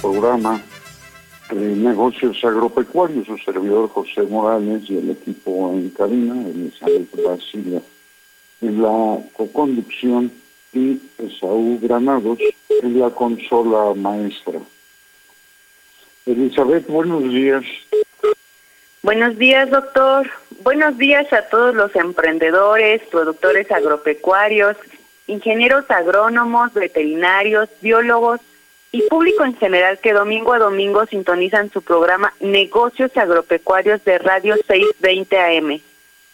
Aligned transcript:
Programa 0.00 0.60
de 1.50 1.76
negocios 1.76 2.42
agropecuarios, 2.44 3.26
su 3.26 3.36
servidor 3.38 3.88
José 3.90 4.22
Morales 4.22 4.82
y 4.88 4.96
el 4.96 5.10
equipo 5.10 5.72
en 5.72 5.90
cabina, 5.90 6.34
Elizabeth 6.48 7.10
Brasilia, 7.14 7.80
en 8.60 8.82
la 8.82 9.18
coconducción 9.34 10.32
y 10.72 11.00
Esaú 11.18 11.78
Granados 11.80 12.38
en 12.82 12.98
la 12.98 13.10
consola 13.10 13.94
maestra. 13.94 14.58
Elizabeth, 16.26 16.86
buenos 16.88 17.22
días. 17.24 17.64
Buenos 19.02 19.36
días, 19.36 19.70
doctor. 19.70 20.30
Buenos 20.62 20.96
días 20.96 21.30
a 21.32 21.42
todos 21.42 21.74
los 21.74 21.94
emprendedores, 21.94 23.02
productores 23.10 23.70
agropecuarios, 23.70 24.76
ingenieros 25.26 25.84
agrónomos, 25.90 26.72
veterinarios, 26.72 27.68
biólogos 27.82 28.40
y 28.94 29.02
público 29.08 29.44
en 29.44 29.56
general 29.56 29.98
que 29.98 30.12
domingo 30.12 30.52
a 30.52 30.60
domingo 30.60 31.04
sintonizan 31.06 31.68
su 31.72 31.82
programa 31.82 32.32
Negocios 32.38 33.10
Agropecuarios 33.16 34.04
de 34.04 34.18
Radio 34.18 34.54
620 34.68 35.36
AM. 35.36 35.80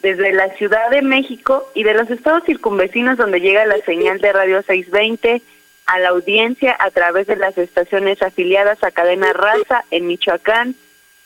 Desde 0.01 0.35
la 0.35 0.53
Ciudad 0.57 0.91
de 0.91 1.01
México 1.01 1.71
y 1.75 1.85
de 1.85 1.95
los 1.95 2.11
estados 2.11 2.45
circunvecinos 2.45 3.17
donde 3.17 3.41
llega 3.41 3.65
la 3.65 3.79
señal 3.79 4.21
de 4.21 4.35
Radio 4.35 4.61
620 4.61 5.41
a 5.87 5.99
la 6.01 6.11
audiencia 6.11 6.77
a 6.79 6.91
través 6.91 7.27
de 7.29 7.37
las 7.37 7.57
estaciones 7.57 8.21
afiliadas 8.21 8.85
a 8.85 8.91
Cadena 8.91 9.33
Raza 9.33 9.87
en 9.91 10.07
Michoacán, 10.07 10.75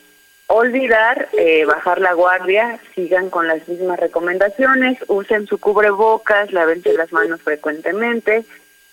olvidar 0.47 1.29
eh, 1.37 1.63
bajar 1.65 2.01
la 2.01 2.13
guardia, 2.13 2.79
sigan 2.95 3.29
con 3.29 3.47
las 3.47 3.67
mismas 3.67 3.99
recomendaciones, 3.99 4.97
usen 5.07 5.47
su 5.47 5.57
cubrebocas, 5.57 6.51
lávense 6.51 6.93
las 6.93 7.13
manos 7.13 7.41
frecuentemente, 7.41 8.43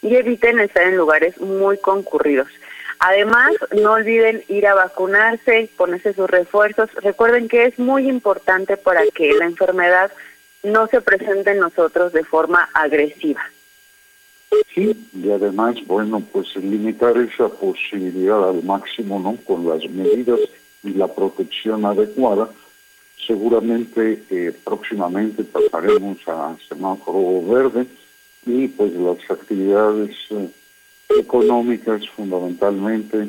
y 0.02 0.16
eviten 0.16 0.60
estar 0.60 0.84
en 0.84 0.96
lugares 0.96 1.38
muy 1.40 1.78
concurridos. 1.78 2.48
Además, 3.00 3.52
no 3.82 3.92
olviden 3.92 4.44
ir 4.48 4.66
a 4.66 4.74
vacunarse, 4.74 5.70
ponerse 5.76 6.12
sus 6.12 6.28
refuerzos. 6.28 6.92
Recuerden 6.96 7.48
que 7.48 7.64
es 7.64 7.78
muy 7.78 8.08
importante 8.08 8.76
para 8.76 9.02
que 9.14 9.32
la 9.32 9.46
enfermedad 9.46 10.12
no 10.62 10.86
se 10.86 11.00
presente 11.00 11.52
en 11.52 11.60
nosotros 11.60 12.12
de 12.12 12.24
forma 12.24 12.68
agresiva. 12.74 13.40
Sí, 14.74 15.08
y 15.14 15.30
además, 15.30 15.76
bueno, 15.86 16.22
pues 16.32 16.54
limitar 16.56 17.16
esa 17.16 17.48
posibilidad 17.48 18.50
al 18.50 18.62
máximo, 18.64 19.18
¿no? 19.18 19.36
Con 19.44 19.66
las 19.66 19.88
medidas 19.88 20.40
y 20.82 20.90
la 20.90 21.08
protección 21.08 21.86
adecuada. 21.86 22.50
Seguramente 23.26 24.22
eh, 24.28 24.52
próximamente 24.64 25.44
pasaremos 25.44 26.18
a 26.26 26.56
semáforo 26.68 27.46
verde 27.46 27.86
y 28.46 28.68
pues 28.68 28.92
las 28.94 29.18
actividades 29.30 30.16
eh, 30.30 30.48
económicas 31.18 32.08
fundamentalmente 32.10 33.28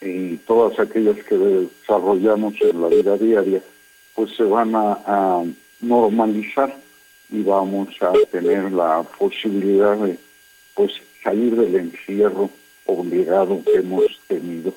y 0.00 0.36
todas 0.38 0.78
aquellas 0.78 1.16
que 1.24 1.36
desarrollamos 1.36 2.54
en 2.60 2.80
la 2.80 2.88
vida 2.88 3.16
diaria 3.16 3.62
pues 4.14 4.34
se 4.36 4.42
van 4.42 4.74
a, 4.74 5.44
normalizar 5.80 6.76
y 7.30 7.40
vamos 7.44 7.88
a 8.00 8.12
tener 8.32 8.72
la 8.72 9.04
posibilidad 9.16 9.96
de 9.96 10.18
pues 10.74 10.90
salir 11.22 11.54
del 11.54 11.76
encierro 11.76 12.50
obligado 12.86 13.62
que 13.64 13.78
hemos 13.78 14.20
tenido. 14.26 14.74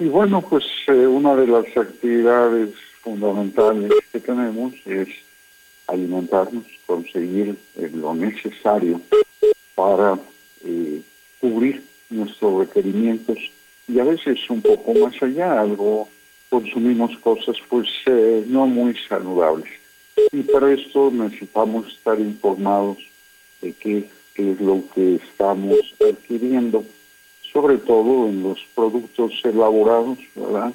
Y 0.00 0.06
bueno, 0.06 0.42
pues 0.42 0.64
eh, 0.88 1.06
una 1.06 1.36
de 1.36 1.46
las 1.46 1.66
actividades 1.76 2.70
fundamentales 3.00 3.92
que 4.10 4.18
tenemos 4.18 4.74
es 4.86 5.08
alimentarnos, 5.86 6.66
conseguir 6.88 7.54
eh, 7.76 7.90
lo 7.94 8.14
necesario 8.14 9.00
para 9.74 10.18
eh, 10.64 11.02
cubrir 11.38 11.84
nuestros 12.08 12.66
requerimientos 12.66 13.38
y 13.86 13.98
a 13.98 14.04
veces 14.04 14.38
un 14.48 14.62
poco 14.62 14.94
más 14.94 15.22
allá, 15.22 15.60
algo 15.60 16.08
consumimos 16.48 17.16
cosas 17.18 17.56
pues 17.68 17.88
eh, 18.06 18.42
no 18.48 18.66
muy 18.66 18.96
saludables. 19.06 19.68
Y 20.32 20.42
para 20.42 20.72
esto 20.72 21.10
necesitamos 21.12 21.86
estar 21.92 22.18
informados 22.18 22.98
de 23.60 23.72
qué, 23.74 24.08
es 24.34 24.60
lo 24.60 24.82
que 24.94 25.16
estamos 25.16 25.78
adquiriendo, 26.00 26.84
sobre 27.52 27.76
todo 27.78 28.28
en 28.28 28.44
los 28.44 28.60
productos 28.74 29.32
elaborados, 29.42 30.18
¿verdad? 30.36 30.72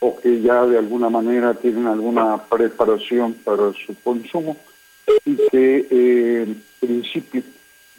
o 0.00 0.16
que 0.20 0.40
ya 0.40 0.64
de 0.66 0.78
alguna 0.78 1.10
manera 1.10 1.54
tienen 1.54 1.88
alguna 1.88 2.44
preparación 2.44 3.34
para 3.34 3.72
su 3.72 3.94
consumo 4.04 4.56
y 5.24 5.36
que 5.50 5.86
eh, 5.90 6.42
en 6.42 6.62
principio 6.80 7.42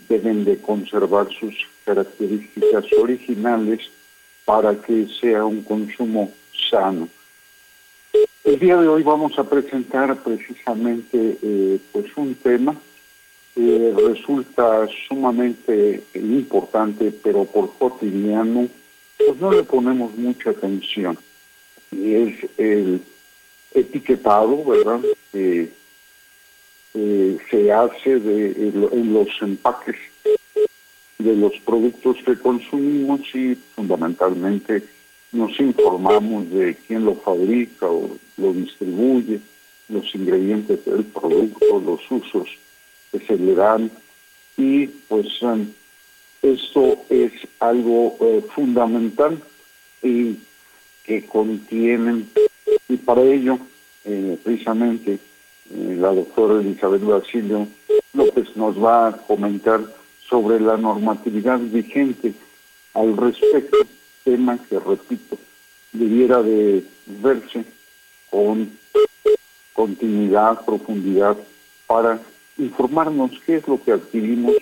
deben 0.10 0.44
de 0.44 0.58
conservar 0.58 1.28
sus 1.32 1.56
características 1.86 2.86
originales 2.98 3.90
para 4.46 4.76
que 4.76 5.08
sea 5.20 5.46
un 5.46 5.64
consumo 5.64 6.32
sano. 6.70 7.08
El 8.44 8.60
día 8.60 8.78
de 8.78 8.88
hoy 8.88 9.04
vamos 9.04 9.38
a 9.38 9.44
presentar 9.44 10.16
precisamente 10.24 11.38
eh, 11.42 11.80
pues 11.92 12.06
un 12.18 12.36
tema 12.36 12.76
que 13.56 13.94
resulta 13.96 14.88
sumamente 15.08 16.04
importante, 16.16 17.12
pero 17.24 17.46
por 17.46 17.74
cotidiano 17.78 18.68
pues 19.18 19.40
no 19.40 19.52
le 19.52 19.64
ponemos 19.64 20.16
mucha 20.18 20.50
atención 20.50 21.18
y 21.92 22.14
es 22.14 22.50
el 22.58 23.02
etiquetado, 23.74 24.64
¿verdad? 24.64 25.02
Eh, 25.34 25.72
se 26.94 27.72
hace 27.72 28.20
de, 28.20 28.70
en 28.92 29.14
los 29.14 29.28
empaques 29.42 29.96
de 31.18 31.36
los 31.36 31.54
productos 31.66 32.18
que 32.26 32.36
consumimos 32.36 33.22
y 33.34 33.56
fundamentalmente 33.76 34.84
nos 35.32 35.58
informamos 35.60 36.50
de 36.50 36.76
quién 36.88 37.06
lo 37.06 37.16
fabrica 37.16 37.88
o 37.88 38.18
lo 38.38 38.54
distribuye, 38.54 39.40
los 39.88 40.14
ingredientes 40.16 40.84
del 40.86 41.06
producto, 41.06 41.80
los 41.80 42.12
usos 42.12 42.50
que 43.12 43.20
se 43.20 43.38
le 43.38 43.56
dan. 43.56 43.92
Y 44.58 44.88
pues 44.88 45.42
um, 45.42 45.68
esto 46.42 46.98
es 47.10 47.32
algo 47.60 48.18
eh, 48.20 48.44
fundamental 48.54 49.42
y 50.04 50.36
que 51.04 51.26
contienen 51.26 52.28
y 52.90 52.98
para 52.98 53.22
ello 53.22 53.58
eh, 54.06 54.38
precisamente 54.44 55.14
eh, 55.14 55.20
la 55.76 56.14
doctora 56.14 56.60
Elizabeth 56.62 57.04
Basilio 57.04 57.68
López 58.14 58.56
nos 58.56 58.82
va 58.82 59.08
a 59.08 59.12
comentar 59.18 59.82
sobre 60.30 60.60
la 60.60 60.78
normatividad 60.78 61.60
vigente 61.60 62.34
al 62.94 63.16
respecto, 63.18 63.78
tema 64.24 64.58
que, 64.70 64.80
repito, 64.80 65.38
debiera 65.92 66.42
de 66.42 66.84
verse 67.06 67.64
con 68.30 68.72
continuidad, 69.74 70.64
profundidad, 70.66 71.38
para 71.88 72.20
informarnos 72.58 73.32
qué 73.46 73.58
es 73.58 73.68
lo 73.68 73.82
que 73.82 73.92
adquirimos 73.92 74.56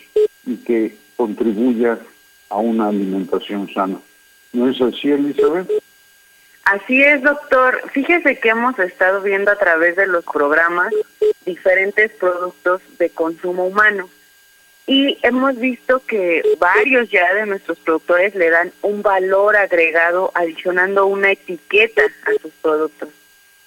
y 0.46 0.58
que 0.58 0.98
contribuya 1.16 2.00
a 2.50 2.58
una 2.58 2.88
alimentación 2.88 3.70
sana. 3.74 4.00
¿No 4.54 4.70
es 4.70 4.82
así, 4.82 5.10
Elizabeth? 5.10 5.70
Así 6.69 7.01
es, 7.04 7.24
doctor. 7.24 7.81
Fíjese 7.94 8.36
que 8.36 8.50
hemos 8.50 8.77
estado 8.77 9.21
viendo 9.21 9.50
a 9.50 9.56
través 9.56 9.95
de 9.95 10.06
los 10.06 10.24
programas 10.24 10.94
diferentes 11.44 12.12
productos 12.12 12.83
de 13.00 13.10
consumo 13.10 13.66
humano 13.66 14.07
y 14.86 15.18
hemos 15.24 15.57
visto 15.57 16.06
que 16.06 16.44
varios 16.60 17.10
ya 17.10 17.33
de 17.33 17.48
nuestros 17.48 17.80
productores 17.80 18.36
le 18.36 18.51
dan 18.51 18.71
un 18.83 19.01
valor 19.01 19.56
agregado 19.56 20.31
adicionando 20.36 21.07
una 21.07 21.31
etiqueta 21.31 22.04
a 22.04 22.39
sus 22.39 22.54
productos, 22.62 23.10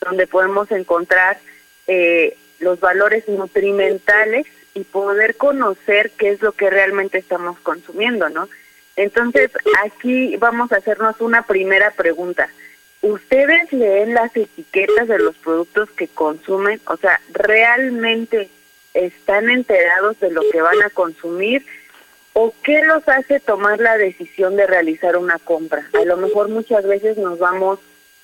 donde 0.01 0.29
podemos 0.29 0.71
encontrar 0.71 1.41
eh, 1.89 2.37
los 2.61 2.79
valores 2.79 3.27
nutrimentales 3.27 4.47
y 4.75 4.85
poder 4.85 5.35
conocer 5.35 6.13
qué 6.17 6.31
es 6.31 6.41
lo 6.41 6.53
que 6.53 6.71
realmente 6.71 7.19
estamos 7.19 7.59
consumiendo, 7.65 8.29
¿no? 8.29 8.49
Entonces, 8.95 9.51
aquí 9.85 10.37
vamos 10.37 10.71
a 10.71 10.77
hacernos 10.77 11.21
una 11.21 11.43
primera 11.43 11.91
pregunta. 11.91 12.49
¿Ustedes 13.03 13.73
leen 13.73 14.15
las 14.15 14.35
etiquetas 14.37 15.09
de 15.09 15.19
los 15.19 15.37
productos 15.37 15.91
que 15.91 16.09
consumen? 16.09 16.81
O 16.87 16.97
sea, 16.97 17.21
¿realmente 17.33 18.49
están 18.95 19.51
enterados 19.51 20.19
de 20.21 20.31
lo 20.31 20.43
que 20.51 20.63
van 20.63 20.83
a 20.83 20.91
consumir 20.91 21.65
o 22.33 22.55
qué 22.63 22.83
los 22.83 23.07
hace 23.09 23.41
tomar 23.41 23.81
la 23.81 23.97
decisión 23.99 24.57
de 24.57 24.67
realizar 24.67 25.17
una 25.17 25.39
compra. 25.39 25.89
A 25.93 26.05
lo 26.05 26.17
mejor 26.17 26.49
muchas 26.49 26.87
veces 26.87 27.17
nos 27.19 27.39
vamos 27.39 27.79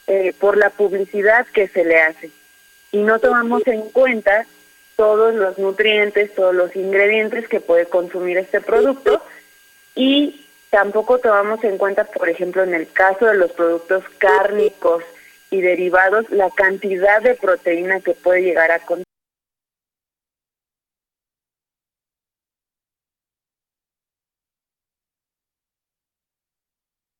eh, 0.06 0.32
por 0.38 0.56
la 0.56 0.70
publicidad 0.70 1.46
que 1.46 1.68
se 1.68 1.84
le 1.84 2.00
hace 2.00 2.30
y 2.92 2.98
no 2.98 3.18
tomamos 3.18 3.66
en 3.66 3.82
cuenta 3.90 4.46
todos 4.96 5.34
los 5.34 5.58
nutrientes, 5.58 6.34
todos 6.34 6.54
los 6.54 6.74
ingredientes 6.74 7.48
que 7.48 7.60
puede 7.60 7.86
consumir 7.86 8.38
este 8.38 8.60
producto 8.60 9.22
y 9.94 10.46
tampoco 10.70 11.18
tomamos 11.18 11.62
en 11.64 11.78
cuenta, 11.78 12.04
por 12.04 12.28
ejemplo, 12.28 12.62
en 12.62 12.74
el 12.74 12.90
caso 12.92 13.26
de 13.26 13.34
los 13.34 13.52
productos 13.52 14.04
cárnicos 14.18 15.04
y 15.50 15.60
derivados, 15.60 16.28
la 16.30 16.50
cantidad 16.50 17.22
de 17.22 17.34
proteína 17.34 18.00
que 18.00 18.12
puede 18.12 18.42
llegar 18.42 18.70
a 18.70 18.78
contener 18.80 19.04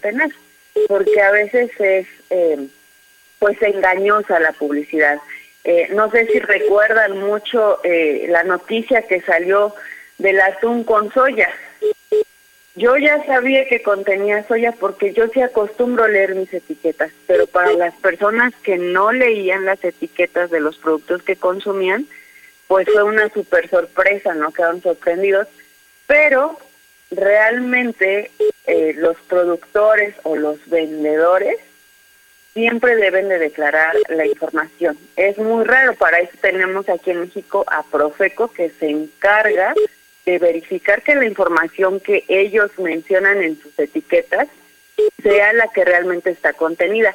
tener, 0.01 0.31
porque 0.87 1.21
a 1.21 1.31
veces 1.33 1.71
es 1.79 2.07
eh, 2.31 2.69
pues 3.39 3.61
engañosa 3.63 4.39
la 4.41 4.53
publicidad. 4.53 5.19
Eh, 5.65 5.89
no 5.91 6.11
sé 6.11 6.27
si 6.27 6.39
recuerdan 6.39 7.19
mucho 7.19 7.81
eh, 7.85 8.27
la 8.29 8.45
noticia 8.45 9.03
que 9.03 9.21
salió 9.23 9.75
del 10.19 10.41
atún 10.41 10.85
con 10.85 11.13
soya. 11.13 11.49
Yo 12.79 12.97
ya 12.97 13.25
sabía 13.27 13.67
que 13.67 13.83
contenía 13.83 14.47
soya 14.47 14.71
porque 14.71 15.13
yo 15.13 15.27
sí 15.29 15.43
acostumbro 15.43 16.07
leer 16.07 16.37
mis 16.37 16.55
etiquetas, 16.55 17.11
pero 17.27 17.49
para 17.49 17.73
las 17.73 17.93
personas 17.97 18.55
que 18.63 18.79
no 18.79 19.11
leían 19.11 19.65
las 19.65 19.83
etiquetas 19.83 20.49
de 20.51 20.61
los 20.61 20.79
productos 20.79 21.25
que 21.25 21.35
consumían, 21.35 22.07
pues 22.69 22.87
fue 22.89 23.03
una 23.03 23.31
super 23.31 23.69
sorpresa, 23.69 24.33
¿no? 24.35 24.53
Quedaron 24.53 24.81
sorprendidos. 24.81 25.49
Pero 26.07 26.57
realmente 27.11 28.31
eh, 28.69 28.95
los 28.97 29.17
productores 29.29 30.15
o 30.23 30.37
los 30.37 30.59
vendedores 30.69 31.59
siempre 32.55 32.95
deben 32.95 33.29
de 33.29 33.41
declarar 33.41 33.97
la 34.09 34.25
información. 34.25 34.97
Es 35.17 35.37
muy 35.37 35.65
raro, 35.65 35.95
para 35.95 36.21
eso 36.21 36.33
tenemos 36.41 36.89
aquí 36.89 37.11
en 37.11 37.23
México 37.23 37.65
a 37.67 37.83
Profeco 37.83 38.53
que 38.53 38.71
se 38.71 38.89
encarga 38.89 39.75
de 40.31 40.39
verificar 40.39 41.03
que 41.03 41.15
la 41.15 41.27
información 41.27 42.01
que 42.01 42.25
ellos 42.29 42.71
mencionan 42.79 43.43
en 43.43 43.61
sus 43.61 43.79
etiquetas 43.79 44.49
sea 45.23 45.53
la 45.53 45.69
que 45.69 45.85
realmente 45.85 46.31
está 46.31 46.53
contenida. 46.53 47.15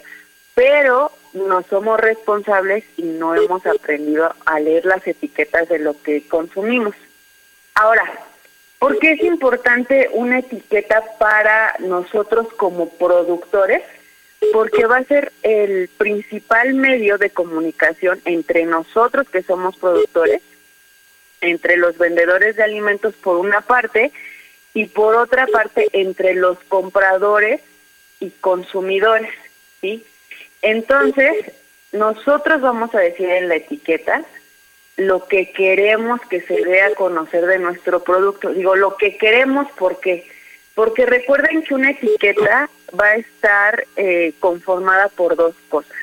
Pero 0.56 1.12
no 1.34 1.64
somos 1.64 2.00
responsables 2.00 2.84
y 2.98 3.04
no 3.04 3.36
hemos 3.36 3.66
aprendido 3.66 4.34
a 4.46 4.60
leer 4.60 4.86
las 4.86 5.06
etiquetas 5.06 5.70
de 5.70 5.80
lo 5.80 6.02
que 6.02 6.28
consumimos. 6.28 6.96
Ahora, 7.76 8.04
¿Por 8.84 9.00
qué 9.00 9.14
es 9.14 9.24
importante 9.24 10.10
una 10.12 10.40
etiqueta 10.40 11.02
para 11.18 11.74
nosotros 11.80 12.48
como 12.58 12.90
productores? 12.90 13.82
Porque 14.52 14.86
va 14.86 14.98
a 14.98 15.04
ser 15.06 15.32
el 15.42 15.88
principal 15.88 16.74
medio 16.74 17.18
de 17.18 17.30
comunicación 17.30 18.20
entre 18.26 18.66
nosotros 18.66 19.30
que 19.30 19.42
somos 19.42 19.78
productores, 19.78 20.42
entre 21.44 21.78
los 21.78 21.98
vendedores 21.98 22.56
de 22.56 22.64
alimentos 22.64 23.14
por 23.16 23.38
una 23.38 23.62
parte 23.62 24.12
y 24.74 24.86
por 24.86 25.16
otra 25.16 25.46
parte 25.48 25.88
entre 25.94 26.34
los 26.34 26.58
compradores 26.68 27.62
y 28.20 28.32
consumidores, 28.32 29.32
¿sí? 29.82 30.04
Entonces, 30.62 31.52
nosotros 31.92 32.62
vamos 32.62 32.96
a 32.96 33.00
decir 33.00 33.30
en 33.30 33.50
la 33.50 33.56
etiqueta 33.56 34.24
lo 34.96 35.28
que 35.28 35.52
queremos 35.52 36.22
que 36.22 36.42
se 36.42 36.64
dé 36.64 36.82
a 36.82 36.96
conocer 36.96 37.46
de 37.46 37.60
nuestro 37.60 38.04
producto. 38.04 38.50
Digo, 38.50 38.76
lo 38.76 38.96
que 38.98 39.18
queremos 39.18 39.68
porque 39.78 40.26
porque 40.76 41.06
recuerden 41.06 41.64
que 41.64 41.76
una 41.76 41.92
etiqueta 41.92 42.68
va 43.00 43.06
a 43.06 43.16
estar 43.16 43.86
eh, 43.96 44.34
conformada 44.40 45.08
por 45.10 45.36
dos 45.36 45.56
cosas. 45.70 45.96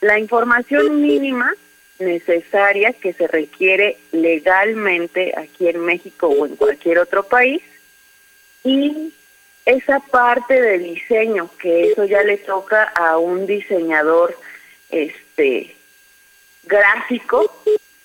La 0.00 0.18
información 0.18 1.02
mínima 1.02 1.52
necesaria 2.04 2.92
que 2.92 3.12
se 3.12 3.26
requiere 3.26 3.96
legalmente 4.12 5.32
aquí 5.36 5.68
en 5.68 5.80
México 5.80 6.28
o 6.28 6.46
en 6.46 6.56
cualquier 6.56 6.98
otro 6.98 7.24
país. 7.24 7.62
Y 8.64 9.12
esa 9.64 10.00
parte 10.00 10.60
de 10.60 10.78
diseño 10.78 11.50
que 11.58 11.90
eso 11.90 12.04
ya 12.04 12.22
le 12.22 12.38
toca 12.38 12.84
a 12.94 13.18
un 13.18 13.46
diseñador 13.46 14.36
este 14.90 15.74
gráfico 16.64 17.50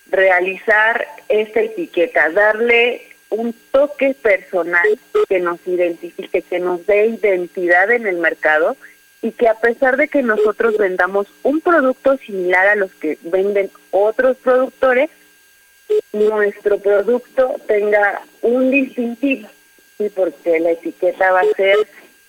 realizar 0.09 1.07
esta 1.29 1.61
etiqueta, 1.61 2.29
darle 2.29 3.07
un 3.29 3.53
toque 3.71 4.13
personal 4.13 4.87
que 5.27 5.39
nos 5.39 5.59
identifique, 5.67 6.41
que 6.41 6.59
nos 6.59 6.85
dé 6.85 7.07
identidad 7.07 7.91
en 7.91 8.07
el 8.07 8.17
mercado 8.17 8.77
y 9.21 9.31
que 9.31 9.47
a 9.47 9.55
pesar 9.55 9.97
de 9.97 10.07
que 10.07 10.21
nosotros 10.21 10.77
vendamos 10.77 11.27
un 11.43 11.59
producto 11.59 12.17
similar 12.17 12.67
a 12.67 12.75
los 12.75 12.93
que 12.95 13.17
venden 13.23 13.69
otros 14.03 14.37
productores, 14.37 15.09
nuestro 16.13 16.79
producto 16.79 17.55
tenga 17.67 18.21
un 18.41 18.71
distintivo, 18.71 19.47
¿sí? 19.97 20.09
porque 20.15 20.59
la 20.59 20.71
etiqueta 20.71 21.31
va 21.31 21.41
a 21.41 21.55
ser 21.55 21.77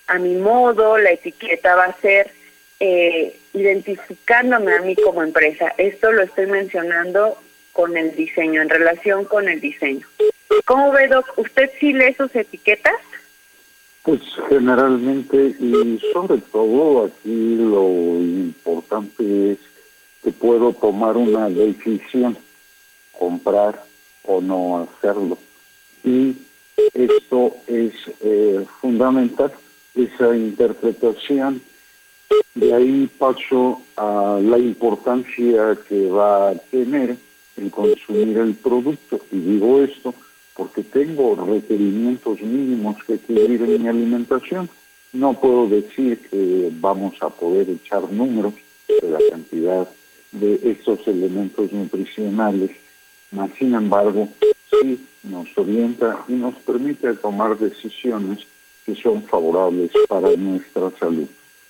a 0.07 0.17
mi 0.17 0.35
modo, 0.35 0.97
la 0.97 1.11
etiqueta 1.11 1.75
va 1.75 1.85
a 1.85 2.01
ser 2.01 2.31
eh, 2.79 3.37
identificándome 3.53 4.73
a 4.73 4.81
mí 4.81 4.95
como 4.95 5.21
empresa. 5.21 5.73
Esto 5.77 6.11
lo 6.11 6.23
estoy 6.23 6.47
mencionando 6.47 7.37
con 7.73 7.95
el 7.95 8.15
diseño, 8.15 8.61
en 8.61 8.69
relación 8.69 9.25
con 9.25 9.47
el 9.47 9.61
diseño. 9.61 10.07
¿Cómo 10.65 10.91
ve, 10.91 11.07
Doc? 11.07 11.25
¿Usted 11.37 11.69
sí 11.79 11.93
lee 11.93 12.15
sus 12.15 12.35
etiquetas? 12.35 12.95
Pues 14.03 14.21
generalmente, 14.47 15.55
y 15.59 15.99
sobre 16.11 16.39
todo 16.51 17.05
aquí 17.05 17.55
lo 17.57 17.87
importante 18.17 19.51
es 19.51 19.59
que 20.23 20.31
puedo 20.31 20.73
tomar 20.73 21.17
una 21.17 21.49
decisión, 21.49 22.37
comprar 23.17 23.83
o 24.23 24.41
no 24.41 24.87
hacerlo. 24.97 25.37
Y 26.03 26.35
esto 26.93 27.55
es 27.67 27.93
eh, 28.21 28.65
fundamental, 28.81 29.51
esa 29.95 30.35
interpretación 30.35 31.61
De 32.53 32.73
ahí 32.73 33.09
paso 33.17 33.81
a 33.97 34.39
la 34.41 34.57
importancia 34.57 35.77
que 35.87 36.07
va 36.07 36.49
a 36.49 36.55
tener 36.55 37.17
el 37.57 37.71
consumir 37.71 38.37
el 38.37 38.53
producto. 38.53 39.19
Y 39.31 39.39
digo 39.39 39.81
esto 39.81 40.13
porque 40.55 40.83
tengo 40.83 41.35
requerimientos 41.35 42.41
mínimos 42.41 43.03
que 43.05 43.17
cubrir 43.17 43.61
en 43.63 43.81
mi 43.81 43.87
alimentación. 43.87 44.69
No 45.13 45.33
puedo 45.33 45.67
decir 45.67 46.19
que 46.29 46.69
vamos 46.73 47.15
a 47.21 47.29
poder 47.29 47.69
echar 47.69 48.11
números 48.11 48.53
de 48.87 49.09
la 49.09 49.19
cantidad 49.29 49.87
de 50.31 50.59
estos 50.63 51.07
elementos 51.07 51.71
nutricionales, 51.71 52.71
mas 53.31 53.49
sin 53.57 53.73
embargo 53.73 54.29
sí 54.69 55.05
nos 55.23 55.47
orienta 55.57 56.23
y 56.27 56.33
nos 56.33 56.55
permite 56.55 57.13
tomar 57.15 57.57
decisiones 57.57 58.39
que 58.85 58.95
son 58.95 59.23
favorables 59.23 59.91
para 60.07 60.29
nuestra 60.35 60.89
salud. 60.99 61.27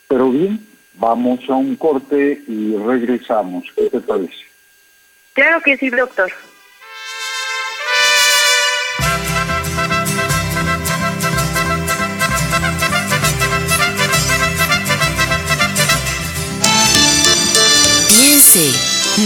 Pero 0.07 0.31
bien, 0.31 0.59
vamos 0.95 1.39
a 1.49 1.55
un 1.55 1.75
corte 1.75 2.43
y 2.47 2.75
regresamos. 2.75 3.65
¿Qué 3.75 3.89
te 3.89 3.99
parece? 3.99 4.33
Claro 5.33 5.61
que 5.61 5.77
sí, 5.77 5.89
doctor. 5.89 6.31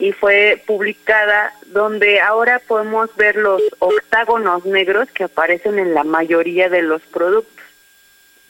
y 0.00 0.12
fue 0.12 0.60
publicada 0.66 1.52
donde 1.66 2.20
ahora 2.20 2.58
podemos 2.58 3.14
ver 3.16 3.36
los 3.36 3.60
octágonos 3.78 4.64
negros 4.64 5.10
que 5.10 5.24
aparecen 5.24 5.78
en 5.78 5.92
la 5.92 6.04
mayoría 6.04 6.70
de 6.70 6.80
los 6.80 7.02
productos. 7.02 7.62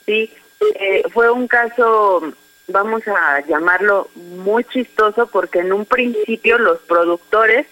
Sí, 0.06 0.32
eh, 0.76 1.02
fue 1.12 1.28
un 1.28 1.48
caso, 1.48 2.32
vamos 2.68 3.02
a 3.08 3.44
llamarlo 3.48 4.08
muy 4.14 4.62
chistoso 4.62 5.26
porque 5.26 5.58
en 5.58 5.72
un 5.72 5.86
principio 5.86 6.56
los 6.56 6.78
productores, 6.82 7.66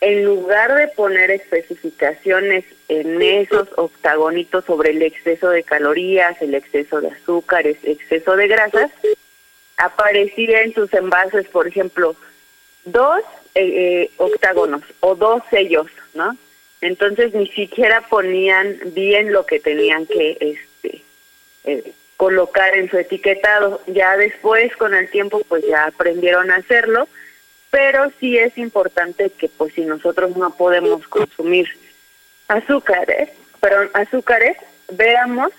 en 0.00 0.24
lugar 0.24 0.74
de 0.74 0.88
poner 0.88 1.30
especificaciones 1.30 2.64
en 2.88 3.20
esos 3.20 3.68
octagonitos 3.76 4.64
sobre 4.64 4.90
el 4.90 5.02
exceso 5.02 5.50
de 5.50 5.62
calorías, 5.62 6.40
el 6.40 6.54
exceso 6.54 7.02
de 7.02 7.08
azúcares, 7.08 7.76
exceso 7.82 8.34
de 8.34 8.48
grasas, 8.48 8.90
aparecía 9.76 10.62
en 10.62 10.72
sus 10.72 10.92
envases, 10.94 11.46
por 11.48 11.68
ejemplo, 11.68 12.16
dos 12.84 13.22
eh, 13.54 13.62
eh, 13.62 14.10
octágonos 14.16 14.82
o 15.00 15.14
dos 15.14 15.42
sellos, 15.50 15.86
¿no? 16.14 16.36
Entonces 16.80 17.32
ni 17.34 17.46
siquiera 17.48 18.02
ponían 18.08 18.78
bien 18.86 19.32
lo 19.32 19.46
que 19.46 19.60
tenían 19.60 20.06
que 20.06 20.36
este 20.40 21.02
eh, 21.64 21.92
colocar 22.16 22.76
en 22.76 22.90
su 22.90 22.98
etiquetado. 22.98 23.80
Ya 23.86 24.16
después, 24.16 24.74
con 24.76 24.94
el 24.94 25.08
tiempo, 25.10 25.40
pues 25.48 25.64
ya 25.66 25.86
aprendieron 25.86 26.50
a 26.50 26.56
hacerlo, 26.56 27.08
pero 27.70 28.12
sí 28.20 28.38
es 28.38 28.56
importante 28.58 29.30
que 29.30 29.48
pues 29.48 29.72
si 29.74 29.84
nosotros 29.84 30.36
no 30.36 30.54
podemos 30.56 31.06
consumir 31.08 31.68
azúcares, 32.48 33.30
pero 33.60 33.88
azúcares, 33.94 34.58
veamos 34.92 35.52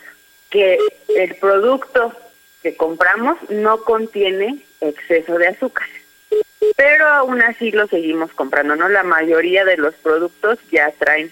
que 0.51 0.77
el 1.15 1.35
producto 1.35 2.13
que 2.61 2.75
compramos 2.75 3.37
no 3.49 3.83
contiene 3.83 4.59
exceso 4.79 5.37
de 5.37 5.47
azúcar 5.47 5.87
pero 6.75 7.07
aún 7.07 7.41
así 7.41 7.71
lo 7.71 7.87
seguimos 7.87 8.31
comprando, 8.33 8.75
¿no? 8.75 8.89
La 8.89 9.03
mayoría 9.03 9.65
de 9.65 9.77
los 9.77 9.93
productos 9.95 10.59
ya 10.71 10.91
traen 10.91 11.31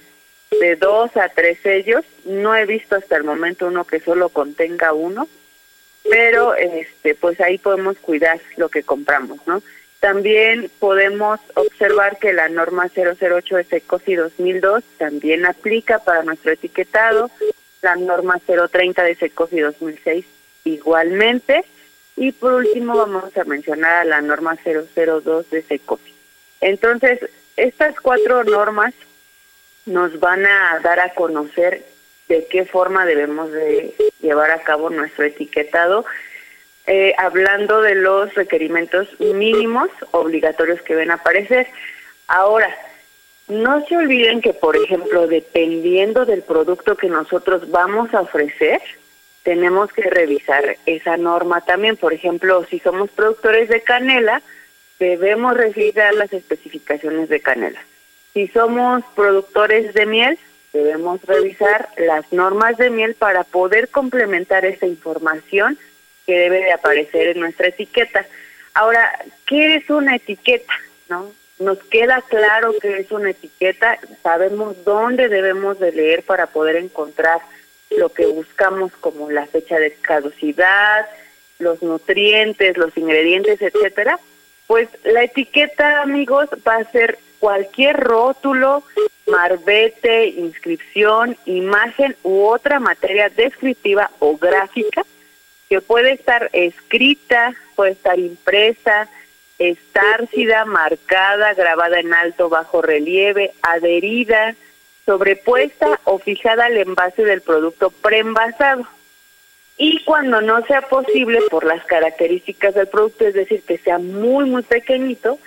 de 0.59 0.75
dos 0.75 1.15
a 1.17 1.29
tres 1.29 1.59
sellos. 1.61 2.03
No 2.25 2.55
he 2.55 2.65
visto 2.65 2.95
hasta 2.95 3.15
el 3.15 3.23
momento 3.23 3.67
uno 3.67 3.85
que 3.85 3.99
solo 3.99 4.29
contenga 4.29 4.93
uno, 4.93 5.27
pero 6.09 6.55
este, 6.55 7.15
pues 7.15 7.39
ahí 7.41 7.57
podemos 7.57 7.97
cuidar 7.97 8.39
lo 8.57 8.69
que 8.69 8.83
compramos, 8.83 9.39
¿no? 9.47 9.61
También 9.99 10.69
podemos 10.79 11.39
observar 11.53 12.17
que 12.17 12.33
la 12.33 12.49
norma 12.49 12.89
008 12.93 13.63
SECOSI 13.69 14.15
2002 14.15 14.83
también 14.97 15.45
aplica 15.45 15.99
para 15.99 16.23
nuestro 16.23 16.51
etiquetado, 16.51 17.31
la 17.81 17.95
norma 17.95 18.37
030 18.45 19.01
de 19.01 19.15
SECOSI 19.15 19.61
2006 19.61 20.25
igualmente, 20.65 21.63
y 22.15 22.31
por 22.31 22.53
último 22.53 22.97
vamos 22.97 23.35
a 23.37 23.43
mencionar 23.43 24.01
a 24.01 24.05
la 24.05 24.21
norma 24.21 24.57
002 24.63 25.49
de 25.49 25.61
SECOFI. 25.63 26.13
Entonces, 26.61 27.19
estas 27.57 27.99
cuatro 27.99 28.43
normas 28.43 28.93
nos 29.85 30.19
van 30.19 30.45
a 30.45 30.79
dar 30.81 30.99
a 30.99 31.13
conocer 31.13 31.83
de 32.29 32.47
qué 32.47 32.65
forma 32.65 33.05
debemos 33.05 33.51
de 33.51 33.93
llevar 34.21 34.51
a 34.51 34.61
cabo 34.61 34.89
nuestro 34.89 35.25
etiquetado, 35.25 36.05
eh, 36.87 37.13
hablando 37.17 37.81
de 37.81 37.95
los 37.95 38.33
requerimientos 38.33 39.07
mínimos 39.19 39.89
obligatorios 40.11 40.81
que 40.81 40.95
ven 40.95 41.11
aparecer. 41.11 41.67
Ahora, 42.27 42.73
no 43.47 43.85
se 43.85 43.97
olviden 43.97 44.41
que, 44.41 44.53
por 44.53 44.77
ejemplo, 44.77 45.27
dependiendo 45.27 46.25
del 46.25 46.43
producto 46.43 46.95
que 46.95 47.09
nosotros 47.09 47.69
vamos 47.69 48.13
a 48.13 48.21
ofrecer, 48.21 48.81
tenemos 49.43 49.91
que 49.91 50.03
revisar 50.03 50.77
esa 50.85 51.17
norma 51.17 51.61
también. 51.61 51.97
Por 51.97 52.13
ejemplo, 52.13 52.65
si 52.69 52.79
somos 52.79 53.09
productores 53.11 53.69
de 53.69 53.81
canela, 53.81 54.41
debemos 54.99 55.55
revisar 55.55 56.13
las 56.15 56.31
especificaciones 56.33 57.29
de 57.29 57.41
canela. 57.41 57.81
Si 58.33 58.47
somos 58.47 59.03
productores 59.15 59.93
de 59.93 60.05
miel, 60.05 60.39
debemos 60.71 61.21
revisar 61.23 61.89
las 61.97 62.31
normas 62.31 62.77
de 62.77 62.89
miel 62.89 63.13
para 63.15 63.43
poder 63.43 63.89
complementar 63.89 64.65
esa 64.65 64.87
información 64.87 65.77
que 66.25 66.37
debe 66.37 66.63
de 66.63 66.71
aparecer 66.71 67.27
en 67.27 67.41
nuestra 67.41 67.67
etiqueta. 67.67 68.25
Ahora, 68.73 69.11
¿qué 69.45 69.75
es 69.75 69.89
una 69.89 70.15
etiqueta? 70.15 70.73
¿No? 71.09 71.31
Nos 71.59 71.77
queda 71.83 72.23
claro 72.27 72.73
que 72.81 72.97
es 72.97 73.11
una 73.11 73.29
etiqueta, 73.29 73.99
sabemos 74.23 74.83
dónde 74.83 75.29
debemos 75.29 75.79
de 75.79 75.91
leer 75.91 76.23
para 76.23 76.47
poder 76.47 76.77
encontrar 76.77 77.41
lo 77.97 78.09
que 78.09 78.25
buscamos 78.25 78.91
como 78.99 79.29
la 79.31 79.45
fecha 79.45 79.77
de 79.79 79.93
caducidad, 79.93 81.07
los 81.59 81.81
nutrientes, 81.81 82.77
los 82.77 82.95
ingredientes, 82.97 83.61
etcétera, 83.61 84.19
pues 84.67 84.89
la 85.03 85.23
etiqueta, 85.23 86.01
amigos, 86.01 86.49
va 86.67 86.77
a 86.77 86.91
ser 86.91 87.19
cualquier 87.39 87.97
rótulo, 87.99 88.83
marbete, 89.27 90.27
inscripción, 90.27 91.37
imagen 91.45 92.15
u 92.23 92.45
otra 92.45 92.79
materia 92.79 93.29
descriptiva 93.29 94.11
o 94.19 94.37
gráfica 94.37 95.05
que 95.69 95.81
puede 95.81 96.13
estar 96.13 96.49
escrita, 96.53 97.53
puede 97.75 97.91
estar 97.91 98.19
impresa, 98.19 99.09
estárcida, 99.59 100.65
marcada, 100.65 101.53
grabada 101.53 101.99
en 101.99 102.13
alto 102.13 102.49
bajo 102.49 102.81
relieve, 102.81 103.53
adherida, 103.61 104.55
sobrepuesta 105.05 105.99
o 106.05 106.19
fijada 106.19 106.65
al 106.65 106.77
envase 106.77 107.23
del 107.23 107.41
producto 107.41 107.89
preenvasado. 107.89 108.87
Y 109.77 110.03
cuando 110.03 110.41
no 110.41 110.63
sea 110.65 110.81
posible 110.83 111.39
por 111.49 111.65
las 111.65 111.83
características 111.85 112.75
del 112.75 112.87
producto, 112.87 113.25
es 113.25 113.33
decir, 113.33 113.63
que 113.63 113.77
sea 113.77 113.97
muy, 113.97 114.45
muy 114.45 114.61
pequeñito, 114.61 115.39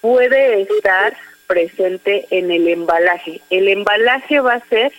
puede 0.00 0.62
estar 0.62 1.16
presente 1.46 2.26
en 2.30 2.50
el 2.50 2.68
embalaje. 2.68 3.40
El 3.50 3.68
embalaje 3.68 4.40
va 4.40 4.54
a 4.54 4.68
ser 4.68 4.92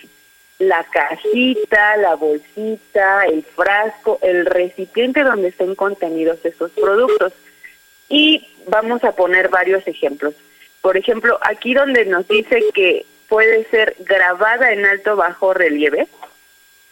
la 0.58 0.84
cajita, 0.84 1.96
la 1.96 2.14
bolsita, 2.14 3.24
el 3.24 3.42
frasco, 3.42 4.18
el 4.22 4.46
recipiente 4.46 5.24
donde 5.24 5.48
estén 5.48 5.74
contenidos 5.74 6.44
esos 6.44 6.70
productos. 6.72 7.32
Y 8.08 8.46
vamos 8.68 9.02
a 9.02 9.12
poner 9.12 9.48
varios 9.48 9.86
ejemplos. 9.88 10.34
Por 10.80 10.96
ejemplo, 10.96 11.38
aquí 11.40 11.74
donde 11.74 12.04
nos 12.04 12.28
dice 12.28 12.62
que 12.74 13.06
puede 13.28 13.64
ser 13.64 13.96
grabada 14.00 14.72
en 14.72 14.84
alto 14.84 15.16
bajo 15.16 15.54
relieve, 15.54 16.06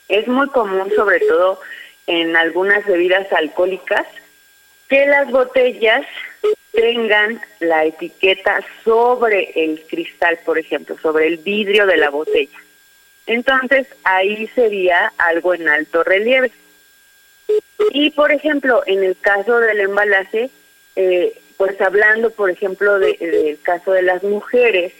es 0.09 0.27
muy 0.29 0.49
común 0.49 0.91
sobre 0.95 1.21
todo 1.21 1.61
en 2.07 2.37
algunas 2.37 2.85
bebidas 2.87 3.33
alcohólicas 3.33 4.07
que 4.89 5.07
las 5.07 5.31
botellas 5.31 6.07
tengan 6.73 7.41
la 7.61 7.85
etiqueta 7.85 8.65
sobre 8.85 9.53
el 9.55 9.83
cristal, 9.89 10.39
por 10.45 10.59
ejemplo, 10.59 10.97
sobre 11.01 11.29
el 11.29 11.39
vidrio 11.39 11.87
de 11.87 11.97
la 11.97 12.11
botella. 12.11 12.59
Entonces 13.27 13.87
ahí 14.05 14.49
sería 14.55 15.13
algo 15.19 15.55
en 15.55 15.69
alto 15.69 16.03
relieve. 16.03 16.51
Y 17.93 18.11
por 18.11 18.33
ejemplo, 18.33 18.83
en 18.87 19.03
el 19.03 19.17
caso 19.21 19.59
del 19.59 19.81
embalaje, 19.81 20.51
eh, 20.97 21.39
pues 21.57 21.81
hablando 21.81 22.31
por 22.31 22.51
ejemplo 22.51 22.99
del 22.99 23.59
caso 23.63 23.93
de 23.93 24.03
las 24.03 24.23
mujeres, 24.23 24.93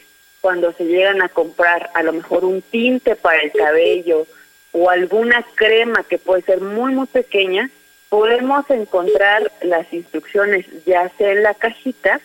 cuando 0.43 0.73
se 0.73 0.85
llegan 0.85 1.23
a 1.23 1.31
comprar 1.31 1.89
a 1.95 2.03
lo 2.03 2.13
mejor 2.13 2.45
un 2.45 2.61
tinte 2.61 3.17
para 3.17 3.41
el 3.41 3.53
cabello 3.53 4.27
o 4.73 4.91
alguna 4.91 5.43
crema 5.55 6.03
que 6.03 6.19
puede 6.19 6.43
ser 6.43 6.61
muy 6.61 6.93
muy 6.93 7.07
pequeña, 7.07 7.71
podemos 8.11 8.69
encontrar 8.69 9.51
las 9.63 9.91
instrucciones 9.93 10.67
ya 10.85 11.11
sea 11.17 11.31
en 11.33 11.43
la 11.43 11.55
cajita 11.55 12.21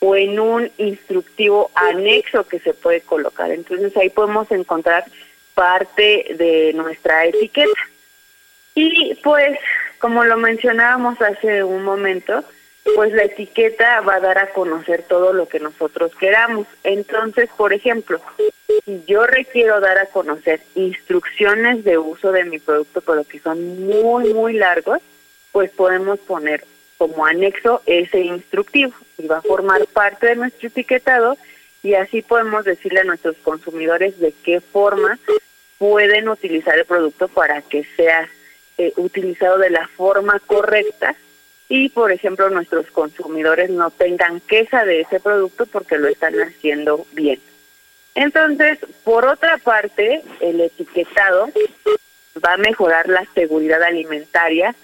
o 0.00 0.16
en 0.16 0.40
un 0.40 0.70
instructivo 0.78 1.70
anexo 1.74 2.46
que 2.48 2.58
se 2.58 2.74
puede 2.74 3.00
colocar. 3.00 3.52
Entonces 3.52 3.96
ahí 3.96 4.10
podemos 4.10 4.50
encontrar 4.50 5.04
parte 5.54 6.26
de 6.36 6.72
nuestra 6.74 7.26
etiqueta. 7.26 7.80
Y 8.74 9.14
pues, 9.22 9.58
como 9.98 10.24
lo 10.24 10.36
mencionábamos 10.36 11.20
hace 11.22 11.62
un 11.62 11.84
momento, 11.84 12.42
pues 12.94 13.12
la 13.12 13.24
etiqueta 13.24 14.00
va 14.00 14.16
a 14.16 14.20
dar 14.20 14.38
a 14.38 14.50
conocer 14.50 15.04
todo 15.04 15.32
lo 15.32 15.46
que 15.46 15.60
nosotros 15.60 16.12
queramos. 16.16 16.66
Entonces, 16.82 17.48
por 17.56 17.72
ejemplo, 17.72 18.20
si 18.84 19.04
yo 19.06 19.26
requiero 19.26 19.80
dar 19.80 19.98
a 19.98 20.06
conocer 20.06 20.60
instrucciones 20.74 21.84
de 21.84 21.98
uso 21.98 22.32
de 22.32 22.44
mi 22.44 22.58
producto, 22.58 23.00
pero 23.00 23.24
que 23.24 23.38
son 23.38 23.86
muy, 23.86 24.32
muy 24.34 24.54
largos, 24.54 24.98
pues 25.52 25.70
podemos 25.70 26.18
poner 26.20 26.64
como 26.98 27.26
anexo 27.26 27.82
ese 27.86 28.20
instructivo 28.20 28.92
y 29.18 29.26
va 29.26 29.38
a 29.38 29.42
formar 29.42 29.86
parte 29.86 30.28
de 30.28 30.36
nuestro 30.36 30.68
etiquetado 30.68 31.36
y 31.82 31.94
así 31.94 32.22
podemos 32.22 32.64
decirle 32.64 33.00
a 33.00 33.04
nuestros 33.04 33.36
consumidores 33.38 34.18
de 34.20 34.32
qué 34.44 34.60
forma 34.60 35.18
pueden 35.78 36.28
utilizar 36.28 36.78
el 36.78 36.84
producto 36.84 37.26
para 37.28 37.60
que 37.62 37.84
sea 37.96 38.28
eh, 38.78 38.92
utilizado 38.96 39.58
de 39.58 39.70
la 39.70 39.88
forma 39.88 40.38
correcta 40.46 41.16
y, 41.74 41.88
por 41.88 42.12
ejemplo, 42.12 42.50
nuestros 42.50 42.90
consumidores 42.90 43.70
no 43.70 43.90
tengan 43.90 44.40
queja 44.40 44.84
de 44.84 45.00
ese 45.00 45.20
producto 45.20 45.64
porque 45.64 45.96
lo 45.96 46.06
están 46.06 46.34
haciendo 46.34 47.06
bien. 47.12 47.40
Entonces, 48.14 48.78
por 49.04 49.24
otra 49.24 49.56
parte, 49.56 50.20
el 50.40 50.60
etiquetado 50.60 51.48
va 52.44 52.52
a 52.52 52.58
mejorar 52.58 53.08
la 53.08 53.24
seguridad 53.34 53.82
alimentaria 53.82 54.74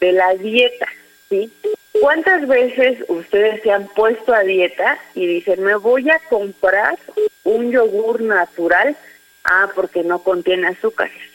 de 0.00 0.12
la 0.12 0.34
dieta, 0.34 0.86
¿sí? 1.30 1.50
¿Cuántas 1.98 2.46
veces 2.46 2.98
ustedes 3.08 3.62
se 3.62 3.72
han 3.72 3.88
puesto 3.88 4.34
a 4.34 4.40
dieta 4.40 4.98
y 5.14 5.26
dicen, 5.26 5.64
me 5.64 5.76
voy 5.76 6.10
a 6.10 6.18
comprar 6.28 6.98
un 7.44 7.72
yogur 7.72 8.20
natural? 8.20 8.94
Ah, 9.44 9.70
porque 9.74 10.02
no 10.02 10.18
contiene 10.18 10.66
azúcares 10.68 11.27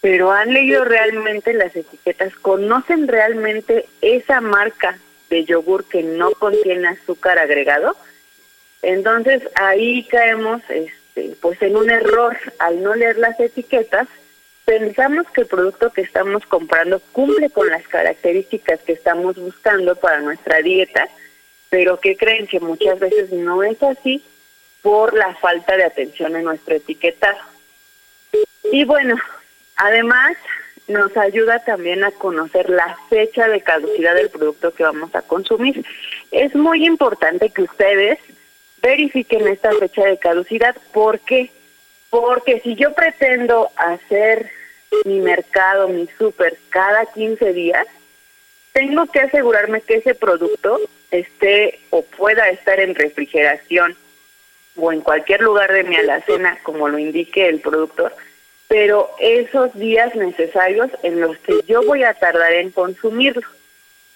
pero 0.00 0.30
han 0.30 0.52
leído 0.52 0.84
realmente 0.84 1.52
las 1.54 1.74
etiquetas, 1.74 2.34
conocen 2.36 3.08
realmente 3.08 3.86
esa 4.00 4.40
marca 4.40 4.98
de 5.28 5.44
yogur 5.44 5.84
que 5.84 6.02
no 6.02 6.30
contiene 6.32 6.88
azúcar 6.88 7.38
agregado. 7.38 7.96
Entonces 8.82 9.42
ahí 9.54 10.04
caemos 10.04 10.62
este, 10.68 11.36
pues 11.40 11.60
en 11.62 11.76
un 11.76 11.90
error 11.90 12.36
al 12.58 12.82
no 12.82 12.94
leer 12.94 13.18
las 13.18 13.38
etiquetas. 13.40 14.06
Pensamos 14.64 15.26
que 15.30 15.42
el 15.42 15.46
producto 15.46 15.92
que 15.92 16.02
estamos 16.02 16.46
comprando 16.46 17.00
cumple 17.12 17.50
con 17.50 17.68
las 17.68 17.86
características 17.88 18.80
que 18.80 18.92
estamos 18.92 19.36
buscando 19.36 19.96
para 19.96 20.20
nuestra 20.20 20.62
dieta, 20.62 21.08
pero 21.70 21.98
que 21.98 22.16
creen 22.16 22.46
que 22.46 22.60
muchas 22.60 22.98
veces 23.00 23.32
no 23.32 23.62
es 23.62 23.82
así 23.82 24.22
por 24.82 25.14
la 25.14 25.34
falta 25.36 25.76
de 25.76 25.84
atención 25.84 26.36
en 26.36 26.44
nuestro 26.44 26.76
etiquetado. 26.76 27.38
Y 28.70 28.84
bueno, 28.84 29.16
Además, 29.78 30.36
nos 30.88 31.16
ayuda 31.16 31.60
también 31.60 32.02
a 32.02 32.10
conocer 32.10 32.68
la 32.68 32.96
fecha 33.08 33.46
de 33.46 33.60
caducidad 33.60 34.14
del 34.14 34.30
producto 34.30 34.72
que 34.72 34.82
vamos 34.82 35.14
a 35.14 35.22
consumir. 35.22 35.84
Es 36.30 36.54
muy 36.54 36.86
importante 36.86 37.50
que 37.50 37.62
ustedes 37.62 38.18
verifiquen 38.82 39.46
esta 39.46 39.72
fecha 39.72 40.04
de 40.04 40.18
caducidad. 40.18 40.76
¿Por 40.92 41.20
qué? 41.20 41.50
Porque 42.10 42.60
si 42.60 42.74
yo 42.74 42.94
pretendo 42.94 43.70
hacer 43.76 44.50
mi 45.04 45.20
mercado, 45.20 45.88
mi 45.88 46.08
súper 46.18 46.58
cada 46.70 47.06
15 47.06 47.52
días, 47.52 47.86
tengo 48.72 49.06
que 49.06 49.20
asegurarme 49.20 49.82
que 49.82 49.96
ese 49.96 50.14
producto 50.14 50.80
esté 51.10 51.80
o 51.90 52.02
pueda 52.02 52.48
estar 52.48 52.80
en 52.80 52.94
refrigeración 52.94 53.96
o 54.76 54.92
en 54.92 55.02
cualquier 55.02 55.42
lugar 55.42 55.72
de 55.72 55.84
mi 55.84 55.96
alacena, 55.96 56.58
como 56.62 56.88
lo 56.88 56.98
indique 56.98 57.48
el 57.48 57.60
productor, 57.60 58.14
pero 58.68 59.10
esos 59.18 59.74
días 59.74 60.14
necesarios 60.14 60.90
en 61.02 61.20
los 61.20 61.36
que 61.38 61.54
yo 61.66 61.82
voy 61.82 62.04
a 62.04 62.14
tardar 62.14 62.52
en 62.52 62.70
consumirlo. 62.70 63.46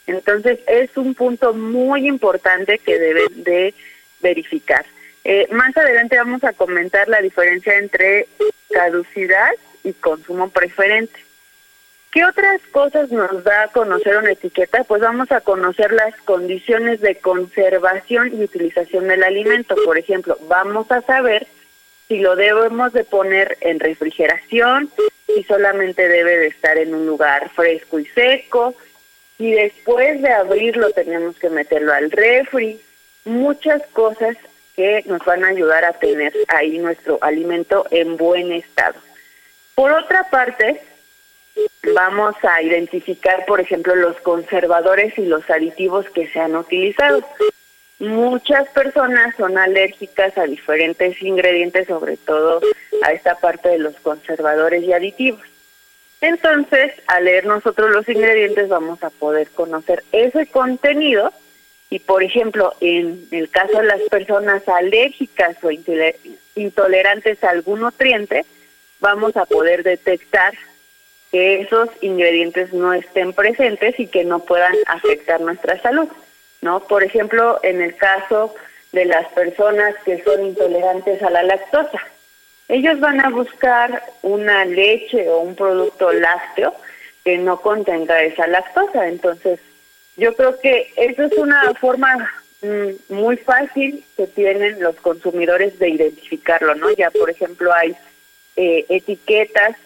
Entonces 0.07 0.61
es 0.67 0.95
un 0.97 1.15
punto 1.15 1.55
muy 1.55 2.07
importante 2.07 2.79
que 2.79 2.99
deben 2.99 3.45
de 3.45 3.75
verificar. 4.21 4.85
Eh, 5.25 5.49
más 5.53 5.77
adelante 5.77 6.17
vamos 6.17 6.45
a 6.45 6.53
comentar 6.53 7.09
la 7.09 7.23
diferencia 7.23 7.79
entre 7.79 8.27
caducidad 8.71 9.53
y 9.85 9.93
consumo 9.95 10.51
preferente. 10.51 11.19
¿Qué 12.11 12.25
otras 12.27 12.61
cosas 12.73 13.11
nos 13.11 13.43
da 13.43 13.63
a 13.63 13.69
conocer 13.69 14.19
una 14.19 14.33
etiqueta? 14.33 14.85
Pues 14.85 15.01
vamos 15.01 15.33
a 15.33 15.41
conocer 15.41 15.93
las 15.93 16.15
condiciones 16.23 17.01
de 17.01 17.15
conservación 17.15 18.35
y 18.35 18.45
utilización 18.45 19.09
del 19.09 19.23
alimento. 19.23 19.77
Por 19.83 19.97
ejemplo, 19.97 20.37
vamos 20.43 20.91
a 20.93 21.01
saber 21.01 21.47
si 22.09 22.19
lo 22.19 22.37
debemos 22.37 22.93
de 22.93 23.05
poner 23.05 23.57
en 23.61 23.81
refrigeración, 23.81 24.91
si 25.27 25.43
solamente 25.45 26.09
debe 26.09 26.37
de 26.37 26.47
estar 26.49 26.77
en 26.79 26.95
un 26.95 27.07
lugar 27.07 27.51
fresco 27.51 27.99
y 27.99 28.07
seco, 28.07 28.75
si 29.39 29.53
después 29.53 30.21
de 30.21 30.33
abrirlo 30.33 30.91
tenemos 30.91 31.37
que 31.39 31.49
meterlo 31.49 31.93
al 31.93 32.11
refri, 32.11 32.81
muchas 33.25 33.83
cosas 33.93 34.37
que 34.77 35.03
nos 35.07 35.25
van 35.25 35.45
a 35.45 35.49
ayudar 35.49 35.85
a 35.85 35.93
tener 35.93 36.33
ahí 36.49 36.79
nuestro 36.79 37.19
alimento 37.21 37.87
en 37.91 38.17
buen 38.17 38.53
estado. 38.53 38.95
Por 39.75 39.93
otra 39.93 40.29
parte, 40.31 40.81
vamos 41.95 42.35
a 42.43 42.63
identificar, 42.63 43.45
por 43.47 43.61
ejemplo, 43.61 43.95
los 43.95 44.17
conservadores 44.21 45.17
y 45.19 45.27
los 45.27 45.49
aditivos 45.51 46.09
que 46.11 46.29
se 46.29 46.41
han 46.41 46.57
utilizado. 46.57 47.25
Muchas 48.03 48.69
personas 48.71 49.33
son 49.37 49.57
alérgicas 49.57 50.37
a 50.37 50.43
diferentes 50.43 51.23
ingredientes, 51.23 51.87
sobre 51.87 52.17
todo 52.17 52.61
a 53.01 53.13
esta 53.13 53.37
parte 53.37 53.69
de 53.69 53.79
los 53.79 53.95
conservadores 54.01 54.83
y 54.83 54.93
aditivos. 54.93 55.47
Entonces, 56.21 56.95
al 57.07 57.27
leer 57.27 57.47
nosotros 57.47 57.93
los 57.93 58.09
ingredientes 58.09 58.69
vamos 58.69 59.05
a 59.05 59.11
poder 59.11 59.51
conocer 59.51 60.03
ese 60.11 60.47
contenido 60.47 61.33
y, 61.91 62.01
por 62.01 62.25
ejemplo, 62.25 62.75
en 62.81 63.29
el 63.31 63.49
caso 63.51 63.79
de 63.79 63.85
las 63.85 64.03
personas 64.11 64.69
alérgicas 64.69 65.57
o 65.63 65.71
intolerantes 66.57 67.45
a 67.45 67.51
algún 67.51 67.83
nutriente, 67.83 68.45
vamos 68.99 69.37
a 69.37 69.47
poder 69.47 69.85
detectar 69.85 70.55
que 71.31 71.61
esos 71.61 71.89
ingredientes 72.01 72.73
no 72.73 72.95
estén 72.95 73.33
presentes 73.33 73.95
y 74.01 74.09
que 74.09 74.25
no 74.25 74.41
puedan 74.41 74.75
afectar 74.89 75.41
nuestra 75.41 75.81
salud. 75.81 76.09
¿No? 76.63 76.81
Por 76.81 77.05
ejemplo, 77.05 77.61
en 77.63 77.83
el 77.83 77.95
caso 77.97 78.55
de 78.93 79.05
las 79.05 79.27
personas 79.33 79.95
que 80.05 80.23
son 80.23 80.47
intolerantes 80.47 81.23
a 81.23 81.31
la 81.31 81.43
lactosa. 81.43 82.01
Ellos 82.69 83.01
van 83.01 83.21
a 83.21 83.31
buscar 83.31 84.03
una 84.23 84.65
leche 84.65 85.29
o 85.29 85.41
un 85.41 85.55
producto 85.55 86.13
lácteo 86.13 86.75
que 87.25 87.39
no 87.39 87.61
contenga 87.61 88.23
esa 88.23 88.47
lactosa. 88.47 89.09
Entonces, 89.09 89.61
yo 90.17 90.35
creo 90.35 90.59
que 90.61 90.93
eso 90.97 91.25
es 91.25 91.33
una 91.37 91.75
forma 91.75 92.33
mm, 92.63 93.15
muy 93.15 93.37
fácil 93.37 94.05
que 94.17 94.27
tienen 94.27 94.81
los 94.81 94.97
consumidores 94.97 95.79
de 95.79 95.89
identificarlo, 95.89 96.75
¿no? 96.75 96.91
Ya, 96.93 97.11
por 97.11 97.31
ejemplo, 97.31 97.73
hay 97.73 97.97
eh, 98.57 98.85
etiquetas 98.89 99.77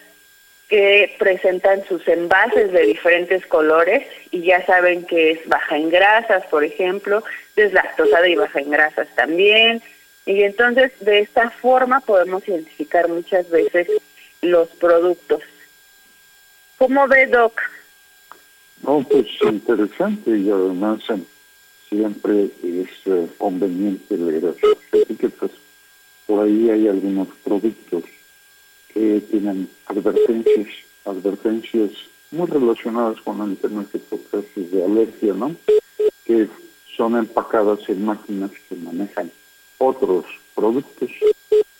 que 0.67 1.15
presentan 1.17 1.85
sus 1.87 2.05
envases 2.07 2.71
de 2.73 2.81
diferentes 2.81 3.45
colores 3.45 4.05
y 4.31 4.41
ya 4.41 4.65
saben 4.65 5.05
que 5.05 5.31
es 5.31 5.47
baja 5.47 5.77
en 5.77 5.89
grasas, 5.89 6.45
por 6.47 6.63
ejemplo, 6.63 7.23
deslactosada 7.55 8.27
y 8.27 8.35
baja 8.35 8.59
en 8.59 8.71
grasas 8.71 9.07
también. 9.15 9.81
Y 10.25 10.43
entonces 10.43 10.91
de 10.99 11.19
esta 11.19 11.49
forma 11.49 12.01
podemos 12.01 12.45
identificar 12.47 13.07
muchas 13.07 13.49
veces 13.49 13.87
los 14.41 14.67
productos. 14.69 15.41
¿Cómo 16.77 17.07
ve, 17.07 17.27
Doc? 17.27 17.61
No, 18.83 19.03
pues 19.09 19.27
interesante 19.41 20.37
y 20.37 20.51
además 20.51 20.99
eh, 21.09 21.17
siempre 21.89 22.49
es 22.61 22.89
eh, 23.05 23.27
conveniente 23.37 24.17
leer 24.17 24.43
las 24.43 24.55
etiquetas. 24.91 25.51
Por 26.27 26.45
ahí 26.45 26.69
hay 26.69 26.87
algunos 26.89 27.29
productos 27.43 28.03
que 28.97 29.21
tienen 29.29 29.69
advertencias, 29.85 30.67
advertencias 31.05 31.91
muy 32.31 32.47
relacionadas 32.47 33.21
con 33.21 33.55
tema 33.57 33.85
de 33.93 33.99
de 34.71 34.83
alergia, 34.83 35.33
¿no? 35.33 35.55
Que 36.25 36.47
son 36.95 37.15
empacadas 37.15 37.87
en 37.89 38.05
máquinas 38.05 38.51
que 38.67 38.75
manejan 38.75 39.31
otros 39.77 40.25
productos 40.55 41.11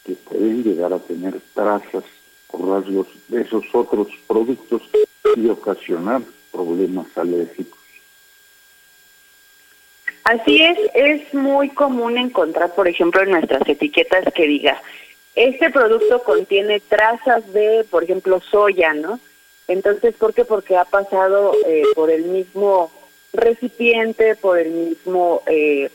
que 0.05 0.13
pueden 0.13 0.63
llegar 0.63 0.93
a 0.93 0.99
tener 0.99 1.39
trazas 1.55 2.03
o 2.49 2.75
rasgos 2.75 3.07
de 3.29 3.41
esos 3.41 3.65
otros 3.73 4.07
productos 4.27 4.83
y 5.35 5.49
ocasionar 5.49 6.21
problemas 6.51 7.07
alérgicos. 7.17 7.79
Así 10.23 10.61
es, 10.61 10.77
es 10.93 11.33
muy 11.33 11.69
común 11.69 12.17
encontrar, 12.17 12.75
por 12.75 12.87
ejemplo, 12.87 13.23
en 13.23 13.31
nuestras 13.31 13.67
etiquetas 13.67 14.25
que 14.35 14.45
diga, 14.45 14.81
este 15.37 15.69
producto 15.69 16.23
contiene 16.23 16.79
trazas 16.79 17.53
de, 17.53 17.85
por 17.91 18.03
ejemplo, 18.03 18.41
soya, 18.41 18.95
¿no? 18.95 19.19
Entonces, 19.67 20.15
¿por 20.15 20.33
qué? 20.33 20.45
Porque 20.45 20.75
ha 20.75 20.85
pasado 20.85 21.53
eh, 21.67 21.83
por 21.93 22.09
el 22.09 22.23
mismo 22.23 22.91
recipiente, 23.33 24.35
por 24.35 24.57
el 24.57 24.71
mismo 24.71 25.43
eh, 25.45 25.91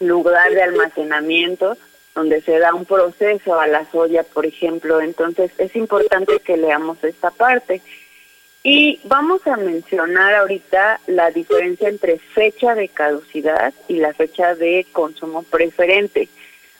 lugar 0.00 0.52
de 0.52 0.62
almacenamiento, 0.62 1.78
donde 2.14 2.42
se 2.42 2.58
da 2.58 2.74
un 2.74 2.84
proceso 2.84 3.58
a 3.58 3.66
la 3.66 3.90
soya, 3.90 4.24
por 4.24 4.44
ejemplo. 4.44 5.00
Entonces, 5.00 5.50
es 5.56 5.74
importante 5.74 6.38
que 6.40 6.58
leamos 6.58 7.02
esta 7.02 7.30
parte. 7.30 7.80
Y 8.62 9.00
vamos 9.04 9.46
a 9.46 9.56
mencionar 9.56 10.34
ahorita 10.34 11.00
la 11.06 11.30
diferencia 11.30 11.88
entre 11.88 12.18
fecha 12.18 12.74
de 12.74 12.88
caducidad 12.88 13.72
y 13.88 13.98
la 14.00 14.12
fecha 14.12 14.54
de 14.54 14.86
consumo 14.92 15.44
preferente. 15.44 16.28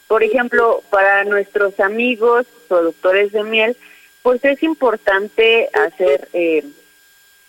Por 0.08 0.22
ejemplo, 0.22 0.82
para 0.90 1.24
nuestros 1.24 1.78
amigos 1.80 2.46
productores 2.68 3.32
de 3.32 3.42
miel, 3.42 3.76
pues 4.22 4.44
es 4.44 4.62
importante 4.62 5.68
hacer, 5.72 6.28
eh, 6.32 6.64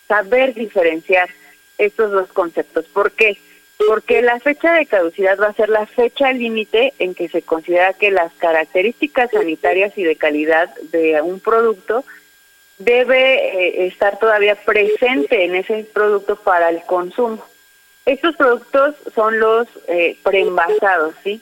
saber 0.06 0.54
diferenciar 0.54 1.28
estos 1.76 2.10
dos 2.10 2.32
conceptos. 2.32 2.86
¿Por 2.86 3.12
qué? 3.12 3.38
Porque 3.86 4.22
la 4.22 4.40
fecha 4.40 4.72
de 4.72 4.86
caducidad 4.86 5.38
va 5.40 5.48
a 5.48 5.54
ser 5.54 5.68
la 5.68 5.86
fecha 5.86 6.32
límite 6.32 6.94
en 6.98 7.14
que 7.14 7.28
se 7.28 7.42
considera 7.42 7.92
que 7.92 8.10
las 8.10 8.32
características 8.34 9.30
sanitarias 9.30 9.96
y 9.96 10.02
de 10.02 10.16
calidad 10.16 10.74
de 10.90 11.20
un 11.22 11.38
producto 11.38 12.04
debe 12.78 13.34
eh, 13.34 13.86
estar 13.86 14.18
todavía 14.18 14.56
presente 14.56 15.44
en 15.44 15.54
ese 15.54 15.84
producto 15.92 16.36
para 16.36 16.70
el 16.70 16.82
consumo. 16.82 17.44
Estos 18.04 18.36
productos 18.36 18.94
son 19.14 19.38
los 19.38 19.68
eh, 19.86 20.16
preenvasados, 20.22 21.14
¿sí? 21.22 21.40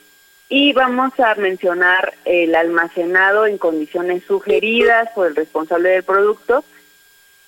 Y 0.48 0.72
vamos 0.72 1.18
a 1.18 1.34
mencionar 1.34 2.14
el 2.24 2.54
almacenado 2.54 3.46
en 3.46 3.58
condiciones 3.58 4.22
sugeridas 4.24 5.10
por 5.12 5.26
el 5.26 5.36
responsable 5.36 5.90
del 5.90 6.04
producto 6.04 6.64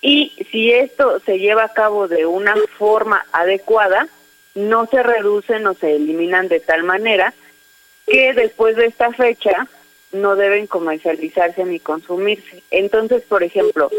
y 0.01 0.33
si 0.51 0.71
esto 0.71 1.19
se 1.21 1.39
lleva 1.39 1.65
a 1.65 1.73
cabo 1.73 2.07
de 2.07 2.25
una 2.25 2.55
forma 2.77 3.25
adecuada, 3.31 4.07
no 4.55 4.85
se 4.87 5.03
reducen 5.03 5.65
o 5.67 5.73
se 5.73 5.95
eliminan 5.95 6.47
de 6.47 6.59
tal 6.59 6.83
manera 6.83 7.33
que 8.07 8.33
después 8.33 8.75
de 8.75 8.87
esta 8.87 9.11
fecha 9.11 9.67
no 10.11 10.35
deben 10.35 10.67
comercializarse 10.67 11.63
ni 11.65 11.79
consumirse. 11.79 12.63
Entonces, 12.71 13.23
por 13.23 13.43
ejemplo, 13.43 13.91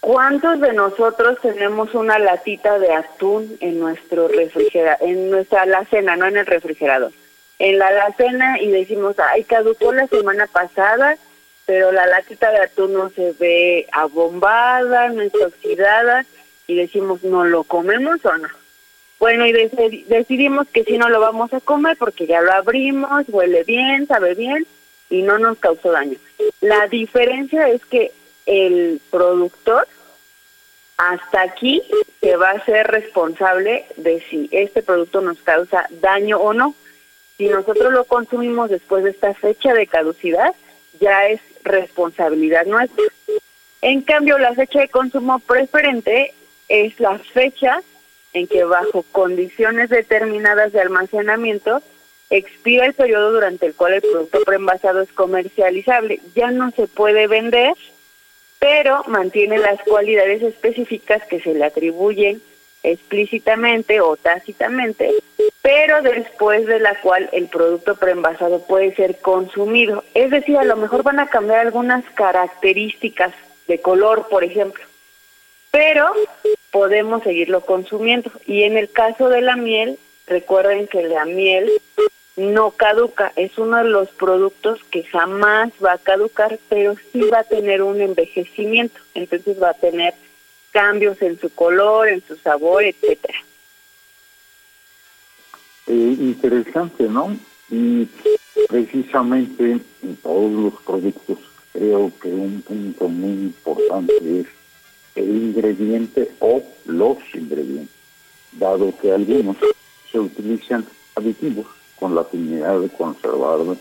¿cuántos 0.00 0.60
de 0.60 0.72
nosotros 0.72 1.38
tenemos 1.40 1.94
una 1.94 2.18
latita 2.18 2.78
de 2.78 2.92
atún 2.92 3.56
en 3.60 3.80
nuestro 3.80 4.28
refrigerador, 4.28 5.08
en 5.08 5.30
nuestra 5.30 5.62
alacena, 5.62 6.16
no 6.16 6.26
en 6.26 6.36
el 6.36 6.46
refrigerador? 6.46 7.12
En 7.58 7.78
la 7.78 7.88
alacena 7.88 8.60
y 8.60 8.70
decimos, 8.70 9.16
ay, 9.18 9.44
caducó 9.44 9.92
la 9.92 10.06
semana 10.06 10.46
pasada, 10.46 11.16
pero 11.66 11.92
la 11.92 12.06
latita 12.06 12.50
de 12.50 12.58
atún 12.58 12.92
no 12.92 13.10
se 13.10 13.32
ve 13.38 13.86
abombada, 13.92 15.08
no 15.08 15.22
está 15.22 15.46
oxidada, 15.46 16.24
y 16.66 16.76
decimos, 16.76 17.22
¿no 17.22 17.44
lo 17.44 17.64
comemos 17.64 18.24
o 18.24 18.36
no? 18.38 18.48
Bueno, 19.18 19.46
y 19.46 19.52
decidimos 19.52 20.68
que 20.68 20.84
sí 20.84 20.98
no 20.98 21.08
lo 21.08 21.20
vamos 21.20 21.52
a 21.54 21.60
comer 21.60 21.96
porque 21.96 22.26
ya 22.26 22.40
lo 22.40 22.52
abrimos, 22.52 23.24
huele 23.28 23.64
bien, 23.64 24.06
sabe 24.06 24.34
bien 24.34 24.66
y 25.08 25.22
no 25.22 25.38
nos 25.38 25.58
causó 25.58 25.92
daño. 25.92 26.18
La 26.60 26.88
diferencia 26.88 27.68
es 27.68 27.84
que 27.86 28.12
el 28.46 29.00
productor 29.10 29.86
hasta 30.96 31.42
aquí 31.42 31.82
se 32.20 32.36
va 32.36 32.50
a 32.50 32.64
ser 32.64 32.86
responsable 32.88 33.86
de 33.96 34.22
si 34.28 34.48
este 34.52 34.82
producto 34.82 35.20
nos 35.20 35.38
causa 35.42 35.86
daño 35.90 36.38
o 36.38 36.52
no. 36.52 36.74
Si 37.36 37.48
nosotros 37.48 37.92
lo 37.92 38.04
consumimos 38.04 38.70
después 38.70 39.04
de 39.04 39.10
esta 39.10 39.34
fecha 39.34 39.74
de 39.74 39.86
caducidad, 39.86 40.54
ya 41.00 41.26
es 41.26 41.40
responsabilidad 41.62 42.66
nuestra. 42.66 43.04
En 43.82 44.02
cambio, 44.02 44.38
la 44.38 44.54
fecha 44.54 44.80
de 44.80 44.88
consumo 44.88 45.40
preferente 45.40 46.32
es 46.68 46.98
la 47.00 47.18
fecha 47.18 47.82
en 48.32 48.46
que 48.46 48.64
bajo 48.64 49.04
condiciones 49.12 49.90
determinadas 49.90 50.72
de 50.72 50.80
almacenamiento 50.80 51.82
expira 52.30 52.86
el 52.86 52.94
periodo 52.94 53.32
durante 53.32 53.66
el 53.66 53.74
cual 53.74 53.94
el 53.94 54.02
producto 54.02 54.40
preenvasado 54.44 55.02
es 55.02 55.12
comercializable. 55.12 56.20
Ya 56.34 56.50
no 56.50 56.70
se 56.72 56.86
puede 56.86 57.26
vender, 57.26 57.74
pero 58.58 59.04
mantiene 59.06 59.58
las 59.58 59.80
cualidades 59.82 60.42
específicas 60.42 61.24
que 61.26 61.40
se 61.40 61.54
le 61.54 61.64
atribuyen 61.64 62.40
explícitamente 62.82 64.00
o 64.00 64.16
tácitamente, 64.16 65.12
pero 65.64 66.02
después 66.02 66.66
de 66.66 66.78
la 66.78 67.00
cual 67.00 67.30
el 67.32 67.48
producto 67.48 67.96
preenvasado 67.96 68.66
puede 68.66 68.94
ser 68.96 69.16
consumido. 69.20 70.04
Es 70.12 70.30
decir, 70.30 70.58
a 70.58 70.64
lo 70.64 70.76
mejor 70.76 71.02
van 71.02 71.18
a 71.20 71.28
cambiar 71.28 71.60
algunas 71.60 72.04
características 72.10 73.32
de 73.66 73.80
color, 73.80 74.28
por 74.28 74.44
ejemplo, 74.44 74.84
pero 75.70 76.12
podemos 76.70 77.22
seguirlo 77.22 77.62
consumiendo. 77.62 78.30
Y 78.46 78.64
en 78.64 78.76
el 78.76 78.90
caso 78.90 79.30
de 79.30 79.40
la 79.40 79.56
miel, 79.56 79.98
recuerden 80.26 80.86
que 80.86 81.02
la 81.02 81.24
miel 81.24 81.72
no 82.36 82.72
caduca, 82.72 83.32
es 83.34 83.56
uno 83.56 83.78
de 83.78 83.84
los 83.84 84.10
productos 84.10 84.84
que 84.90 85.02
jamás 85.04 85.70
va 85.82 85.92
a 85.92 85.98
caducar, 85.98 86.58
pero 86.68 86.94
sí 87.10 87.22
va 87.32 87.38
a 87.38 87.44
tener 87.44 87.80
un 87.80 88.02
envejecimiento, 88.02 89.00
entonces 89.14 89.62
va 89.62 89.70
a 89.70 89.74
tener 89.74 90.12
cambios 90.72 91.22
en 91.22 91.40
su 91.40 91.48
color, 91.54 92.08
en 92.08 92.22
su 92.26 92.36
sabor, 92.36 92.84
etcétera. 92.84 93.38
Eh, 95.86 96.16
interesante, 96.18 97.04
¿no? 97.08 97.36
Y 97.70 98.08
precisamente 98.68 99.80
en 100.02 100.16
todos 100.22 100.50
los 100.50 100.74
productos 100.82 101.38
creo 101.72 102.10
que 102.22 102.28
un 102.28 102.62
punto 102.62 103.08
muy 103.08 103.32
importante 103.32 104.40
es 104.40 104.46
el 105.14 105.28
ingrediente 105.28 106.32
o 106.40 106.62
los 106.86 107.18
ingredientes, 107.34 107.94
dado 108.52 108.96
que 108.98 109.12
algunos 109.12 109.56
se 110.10 110.18
utilizan 110.18 110.86
aditivos 111.16 111.66
con 111.96 112.14
la 112.14 112.24
finalidad 112.24 112.80
de 112.80 112.88
conservarlos 112.88 113.78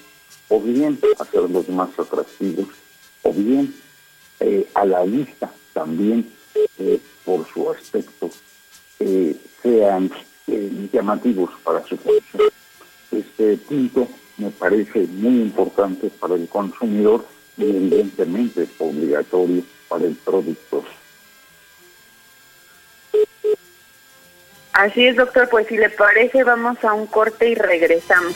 o 0.50 0.60
bien 0.60 1.00
hacerlos 1.20 1.70
más 1.70 1.98
atractivos 1.98 2.68
o 3.22 3.32
bien 3.32 3.74
eh, 4.42 4.68
a 4.74 4.84
la 4.86 5.04
vista 5.04 5.54
también 5.72 6.30
eh, 6.80 7.00
por 7.24 7.48
su 7.48 7.72
aspecto, 7.72 8.30
sean 9.62 10.12
eh, 10.48 10.90
llamativos 10.92 11.52
para 11.64 11.84
su 11.86 11.98
consumo. 11.98 12.44
Este 13.12 13.58
punto 13.58 14.08
me 14.38 14.50
parece 14.50 15.08
muy 15.08 15.42
importante 15.42 16.10
para 16.20 16.36
el 16.36 16.48
consumidor 16.48 17.26
y 17.58 17.64
evidentemente 17.64 18.68
obligatorio 18.80 19.64
para 19.88 20.06
el 20.06 20.16
productor. 20.16 20.84
Así 24.74 25.06
es, 25.06 25.16
doctor. 25.16 25.48
Pues 25.50 25.68
si 25.68 25.78
le 25.78 25.90
parece, 25.92 26.44
vamos 26.44 26.84
a 26.84 26.94
un 26.94 27.06
corte 27.06 27.48
y 27.48 27.56
regresamos. 27.56 28.36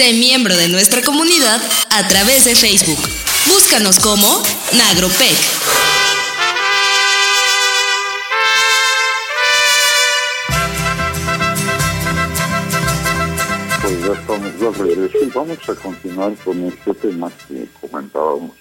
Sé 0.00 0.14
miembro 0.14 0.56
de 0.56 0.70
nuestra 0.70 1.02
comunidad 1.02 1.60
a 1.90 2.08
través 2.08 2.46
de 2.46 2.54
Facebook. 2.54 2.96
Búscanos 3.46 4.00
como 4.00 4.26
Nagropec. 4.72 5.36
Pues 13.82 14.00
ya 14.00 14.12
estamos 14.14 14.78
de 14.78 15.10
y 15.22 15.30
vamos 15.34 15.68
a 15.68 15.74
continuar 15.74 16.34
con 16.46 16.64
este 16.64 16.94
tema 16.94 17.30
que 17.46 17.68
comentábamos. 17.78 18.52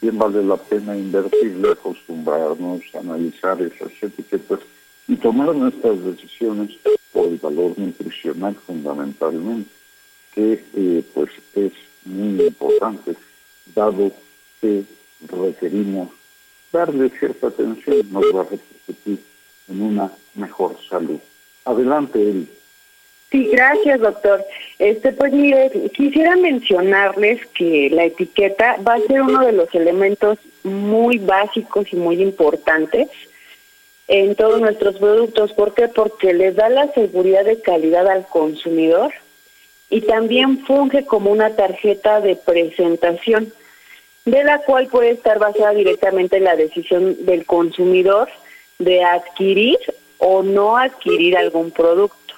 Bien 0.00 0.16
vale 0.16 0.42
la 0.42 0.56
pena 0.56 0.96
invertirle, 0.96 1.72
acostumbrarnos, 1.72 2.80
analizar 2.98 3.60
esas 3.60 3.92
etiquetas 4.00 4.60
y 5.06 5.16
tomar 5.16 5.54
nuestras 5.54 6.02
decisiones 6.02 6.70
por 7.12 7.26
el 7.26 7.36
valor 7.36 7.78
nutricional 7.78 8.56
fundamentalmente 8.66 9.75
que 10.36 10.62
eh, 10.76 11.02
pues 11.14 11.30
es 11.54 11.72
muy 12.04 12.46
importante, 12.46 13.16
dado 13.74 14.12
que 14.60 14.84
requerimos 15.26 16.10
darle 16.70 17.10
cierta 17.18 17.48
atención, 17.48 18.12
nos 18.12 18.24
va 18.34 18.42
a 18.42 18.44
repercutir 18.44 19.18
en 19.68 19.82
una 19.82 20.12
mejor 20.34 20.76
salud. 20.88 21.18
Adelante, 21.64 22.20
Eli. 22.20 22.48
Sí, 23.30 23.48
gracias, 23.50 23.98
doctor. 24.00 24.44
Este, 24.78 25.10
pues 25.12 25.32
mire, 25.32 25.72
quisiera 25.94 26.36
mencionarles 26.36 27.44
que 27.58 27.90
la 27.90 28.04
etiqueta 28.04 28.76
va 28.86 28.94
a 28.94 29.00
ser 29.00 29.22
uno 29.22 29.44
de 29.44 29.52
los 29.52 29.74
elementos 29.74 30.38
muy 30.62 31.18
básicos 31.18 31.92
y 31.92 31.96
muy 31.96 32.22
importantes 32.22 33.08
en 34.06 34.36
todos 34.36 34.60
nuestros 34.60 34.96
productos. 34.98 35.52
¿Por 35.54 35.74
qué? 35.74 35.88
Porque 35.88 36.34
les 36.34 36.54
da 36.54 36.68
la 36.68 36.92
seguridad 36.92 37.44
de 37.44 37.60
calidad 37.60 38.06
al 38.06 38.26
consumidor 38.26 39.12
y 39.90 40.00
también 40.02 40.64
funge 40.66 41.04
como 41.04 41.30
una 41.30 41.54
tarjeta 41.54 42.20
de 42.20 42.36
presentación, 42.36 43.52
de 44.24 44.42
la 44.42 44.58
cual 44.58 44.88
puede 44.88 45.10
estar 45.10 45.38
basada 45.38 45.72
directamente 45.72 46.38
en 46.38 46.44
la 46.44 46.56
decisión 46.56 47.24
del 47.24 47.46
consumidor 47.46 48.28
de 48.78 49.04
adquirir 49.04 49.78
o 50.18 50.42
no 50.42 50.76
adquirir 50.76 51.36
algún 51.36 51.70
producto. 51.70 52.34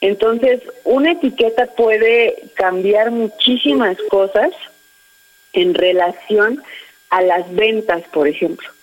Entonces, 0.00 0.60
una 0.84 1.12
etiqueta 1.12 1.66
puede 1.66 2.36
cambiar 2.54 3.10
muchísimas 3.10 3.96
cosas 4.10 4.50
en 5.52 5.74
relación 5.74 6.62
a 7.10 7.22
las 7.22 7.52
ventas, 7.54 8.02
por 8.12 8.28
ejemplo. 8.28 8.73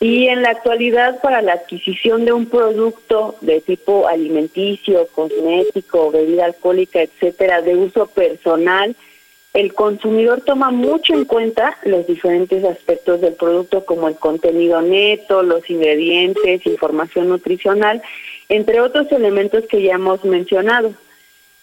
Y 0.00 0.28
en 0.28 0.42
la 0.42 0.50
actualidad, 0.50 1.20
para 1.20 1.42
la 1.42 1.52
adquisición 1.52 2.24
de 2.24 2.32
un 2.32 2.46
producto 2.46 3.36
de 3.40 3.60
tipo 3.60 4.08
alimenticio, 4.08 5.06
cosmético, 5.08 6.10
bebida 6.10 6.46
alcohólica, 6.46 7.02
etcétera, 7.02 7.60
de 7.60 7.76
uso 7.76 8.06
personal, 8.06 8.96
el 9.52 9.74
consumidor 9.74 10.42
toma 10.42 10.70
mucho 10.70 11.12
en 11.12 11.24
cuenta 11.24 11.76
los 11.84 12.06
diferentes 12.06 12.64
aspectos 12.64 13.20
del 13.20 13.34
producto, 13.34 13.84
como 13.84 14.08
el 14.08 14.14
contenido 14.14 14.80
neto, 14.80 15.42
los 15.42 15.68
ingredientes, 15.68 16.66
información 16.66 17.28
nutricional, 17.28 18.00
entre 18.48 18.80
otros 18.80 19.10
elementos 19.10 19.66
que 19.66 19.82
ya 19.82 19.94
hemos 19.94 20.24
mencionado. 20.24 20.94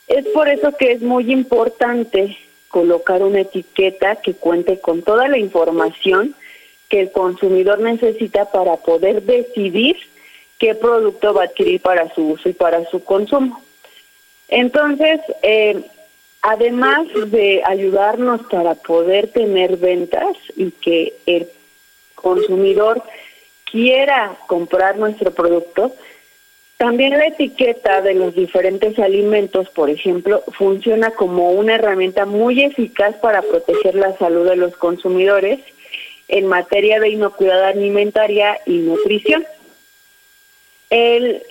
Es 0.08 0.26
por 0.28 0.50
eso 0.50 0.74
que 0.78 0.92
es 0.92 1.02
muy 1.02 1.32
importante 1.32 2.38
colocar 2.68 3.24
una 3.24 3.42
etiqueta 3.42 4.18
que 4.18 4.34
cuente 4.34 4.80
con 4.80 5.02
toda 5.02 5.28
la 5.28 5.38
información 5.38 6.36
que 6.90 7.02
el 7.02 7.12
consumidor 7.12 7.80
necesita 7.80 8.46
para 8.52 8.78
poder 8.78 9.24
decidir 9.24 9.98
qué 10.58 10.76
producto 10.76 11.34
va 11.34 11.44
a 11.44 11.46
adquirir 11.46 11.82
para 11.82 12.14
su 12.14 12.30
uso 12.30 12.50
y 12.50 12.54
para 12.54 12.86
su 12.90 13.04
consumo. 13.04 13.62
Entonces, 14.48 15.20
eh, 15.42 15.82
además 16.42 17.08
de 17.28 17.62
ayudarnos 17.66 18.42
para 18.50 18.76
poder 18.76 19.28
tener 19.30 19.78
ventas 19.78 20.36
y 20.56 20.72
que 20.72 21.14
el 21.26 21.48
consumidor 22.16 23.04
quiera 23.70 24.38
comprar 24.48 24.98
nuestro 24.98 25.32
producto, 25.32 25.94
también 26.78 27.18
la 27.18 27.26
etiqueta 27.26 28.02
de 28.02 28.14
los 28.14 28.36
diferentes 28.36 29.00
alimentos, 29.00 29.68
por 29.70 29.90
ejemplo, 29.90 30.44
funciona 30.54 31.12
como 31.12 31.52
una 31.52 31.76
herramienta 31.76 32.26
muy 32.26 32.62
eficaz 32.62 33.16
para 33.16 33.42
proteger 33.42 33.96
la 33.96 34.16
salud 34.18 34.48
de 34.48 34.56
los 34.56 34.78
consumidores 34.78 35.60
en 36.28 36.48
materia 36.48 37.00
de 37.00 37.10
inocuidad 37.10 37.64
alimentaria 37.64 38.60
y 38.66 38.80
nutrición. 38.80 39.46
El 40.90 41.44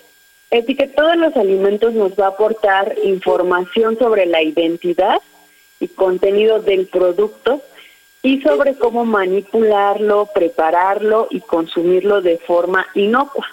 etiquetado 0.51 1.09
de 1.09 1.17
los 1.17 1.37
alimentos 1.37 1.95
nos 1.95 2.13
va 2.13 2.27
a 2.27 2.31
aportar 2.31 2.95
información 3.03 3.99
sobre 3.99 4.27
la 4.27 4.43
identidad 4.43 5.21
y 5.81 5.89
contenido 5.89 6.61
del 6.61 6.87
producto 6.87 7.63
y 8.23 8.41
sobre 8.43 8.75
cómo 8.75 9.05
manipularlo, 9.05 10.29
prepararlo 10.35 11.29
y 11.31 11.41
consumirlo 11.41 12.23
de 12.23 12.39
forma 12.39 12.87
inocua. 12.95 13.47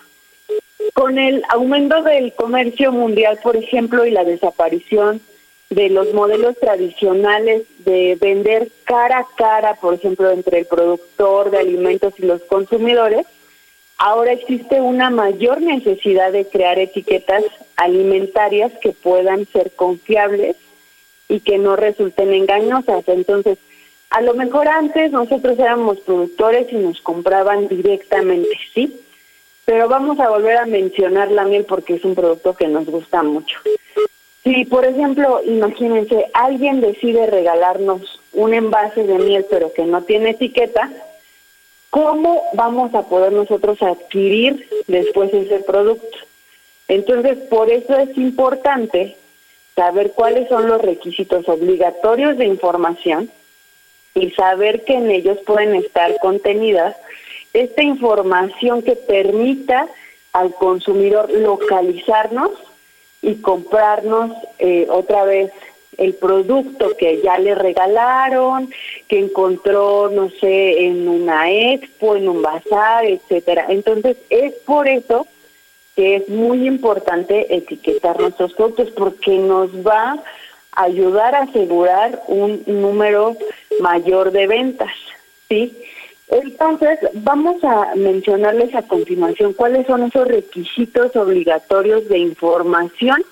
Con 0.94 1.18
el 1.18 1.44
aumento 1.50 2.02
del 2.04 2.34
comercio 2.34 2.92
mundial, 2.92 3.40
por 3.42 3.56
ejemplo, 3.56 4.06
y 4.06 4.12
la 4.12 4.24
desaparición 4.24 5.22
de 5.70 5.90
los 5.90 6.14
modelos 6.14 6.58
tradicionales 6.60 7.64
de 7.80 8.18
vender 8.20 8.70
cara 8.84 9.20
a 9.20 9.28
cara, 9.36 9.76
por 9.76 9.96
ejemplo, 9.96 10.30
entre 10.30 10.60
el 10.60 10.66
productor 10.66 11.52
de 11.52 11.60
alimentos 11.60 12.14
y 12.18 12.26
los 12.26 12.42
consumidores, 12.44 13.26
ahora 13.98 14.34
existe 14.34 14.82
una 14.82 15.10
mayor 15.10 15.62
necesidad 15.62 16.32
de 16.32 16.46
crear 16.46 16.78
etiquetas 16.78 17.44
alimentarias 17.76 18.72
que 18.82 18.92
puedan 18.92 19.46
ser 19.48 19.72
confiables 19.72 20.56
y 21.28 21.40
que 21.40 21.58
no 21.58 21.76
resulten 21.76 22.34
engañosas. 22.34 23.08
Entonces, 23.08 23.58
a 24.10 24.22
lo 24.22 24.36
mejor 24.36 24.68
antes 24.68 25.12
nosotros 25.12 25.58
éramos 25.58 26.00
productores 26.02 26.72
y 26.72 26.76
nos 26.76 27.02
compraban 27.02 27.68
directamente, 27.68 28.50
¿sí? 28.74 29.00
Pero 29.66 29.88
vamos 29.88 30.20
a 30.20 30.30
volver 30.30 30.58
a 30.58 30.66
mencionar 30.66 31.32
la 31.32 31.46
miel 31.46 31.66
porque 31.66 31.96
es 31.96 32.06
un 32.06 32.14
producto 32.14 32.54
que 32.54 32.68
nos 32.68 32.86
gusta 32.86 33.24
mucho. 33.24 33.58
Si, 34.44 34.66
por 34.66 34.84
ejemplo, 34.84 35.42
imagínense, 35.46 36.28
alguien 36.34 36.82
decide 36.82 37.28
regalarnos 37.28 38.20
un 38.34 38.54
envase 38.54 39.04
de 39.04 39.18
miel 39.18 39.46
pero 39.50 39.72
que 39.72 39.86
no 39.86 40.04
tiene 40.04 40.32
etiqueta, 40.32 40.92
¿cómo 41.90 42.44
vamos 42.54 42.94
a 42.94 43.04
poder 43.04 43.32
nosotros 43.32 43.82
adquirir 43.82 44.68
después 44.88 45.34
ese 45.34 45.60
producto? 45.60 46.18
Entonces, 46.90 47.38
por 47.50 47.70
eso 47.70 47.98
es 47.98 48.18
importante 48.18 49.16
saber 49.76 50.12
cuáles 50.12 50.50
son 50.50 50.68
los 50.68 50.82
requisitos 50.82 51.48
obligatorios 51.48 52.38
de 52.38 52.46
información 52.46 53.32
y 54.14 54.32
saber 54.32 54.84
que 54.84 54.96
en 54.96 55.10
ellos 55.10 55.40
pueden 55.46 55.74
estar 55.76 56.20
contenidas 56.20 56.96
esta 57.54 57.82
información 57.82 58.82
que 58.82 58.96
permita 58.96 59.88
al 60.34 60.54
consumidor 60.56 61.32
localizarnos 61.32 62.52
y 63.24 63.36
comprarnos 63.36 64.32
eh, 64.60 64.86
otra 64.90 65.24
vez 65.24 65.52
el 65.98 66.14
producto 66.16 66.96
que 66.98 67.22
ya 67.22 67.38
le 67.38 67.56
regalaron, 67.56 68.70
que 69.08 69.20
encontró, 69.20 70.10
no 70.10 70.30
sé, 70.30 70.86
en 70.86 71.08
una 71.08 71.52
expo, 71.52 72.16
en 72.16 72.30
un 72.30 72.42
bazar, 72.42 73.06
etcétera. 73.06 73.66
Entonces, 73.70 74.18
es 74.30 74.54
por 74.66 74.88
eso 74.88 75.26
que 75.96 76.18
es 76.18 76.30
muy 76.30 76.68
importante 76.68 77.56
etiquetar 77.56 78.20
nuestros 78.20 78.54
productos 78.54 78.90
porque 78.92 79.38
nos 79.38 79.70
va 79.86 80.20
a 80.72 80.84
ayudar 80.84 81.36
a 81.36 81.44
asegurar 81.44 82.24
un 82.28 82.64
número 82.66 83.38
mayor 83.80 84.32
de 84.32 84.48
ventas, 84.48 84.92
¿sí? 85.48 85.78
Entonces, 86.34 86.98
vamos 87.14 87.64
a 87.64 87.94
mencionarles 87.96 88.74
a 88.74 88.82
continuación 88.82 89.54
cuáles 89.54 89.86
son 89.86 90.02
esos 90.02 90.28
requisitos 90.28 91.16
obligatorios 91.16 92.10
de 92.10 92.18
información 92.18 93.24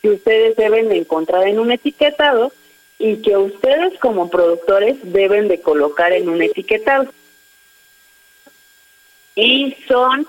que 0.00 0.10
ustedes 0.10 0.54
deben 0.54 0.88
de 0.88 0.98
encontrar 0.98 1.48
en 1.48 1.58
un 1.58 1.72
etiquetado 1.72 2.52
y 3.00 3.16
que 3.16 3.36
ustedes 3.36 3.98
como 3.98 4.30
productores 4.30 4.96
deben 5.02 5.48
de 5.48 5.60
colocar 5.60 6.12
en 6.12 6.28
un 6.28 6.40
etiquetado. 6.40 7.12
Y 9.34 9.76
son, 9.88 10.28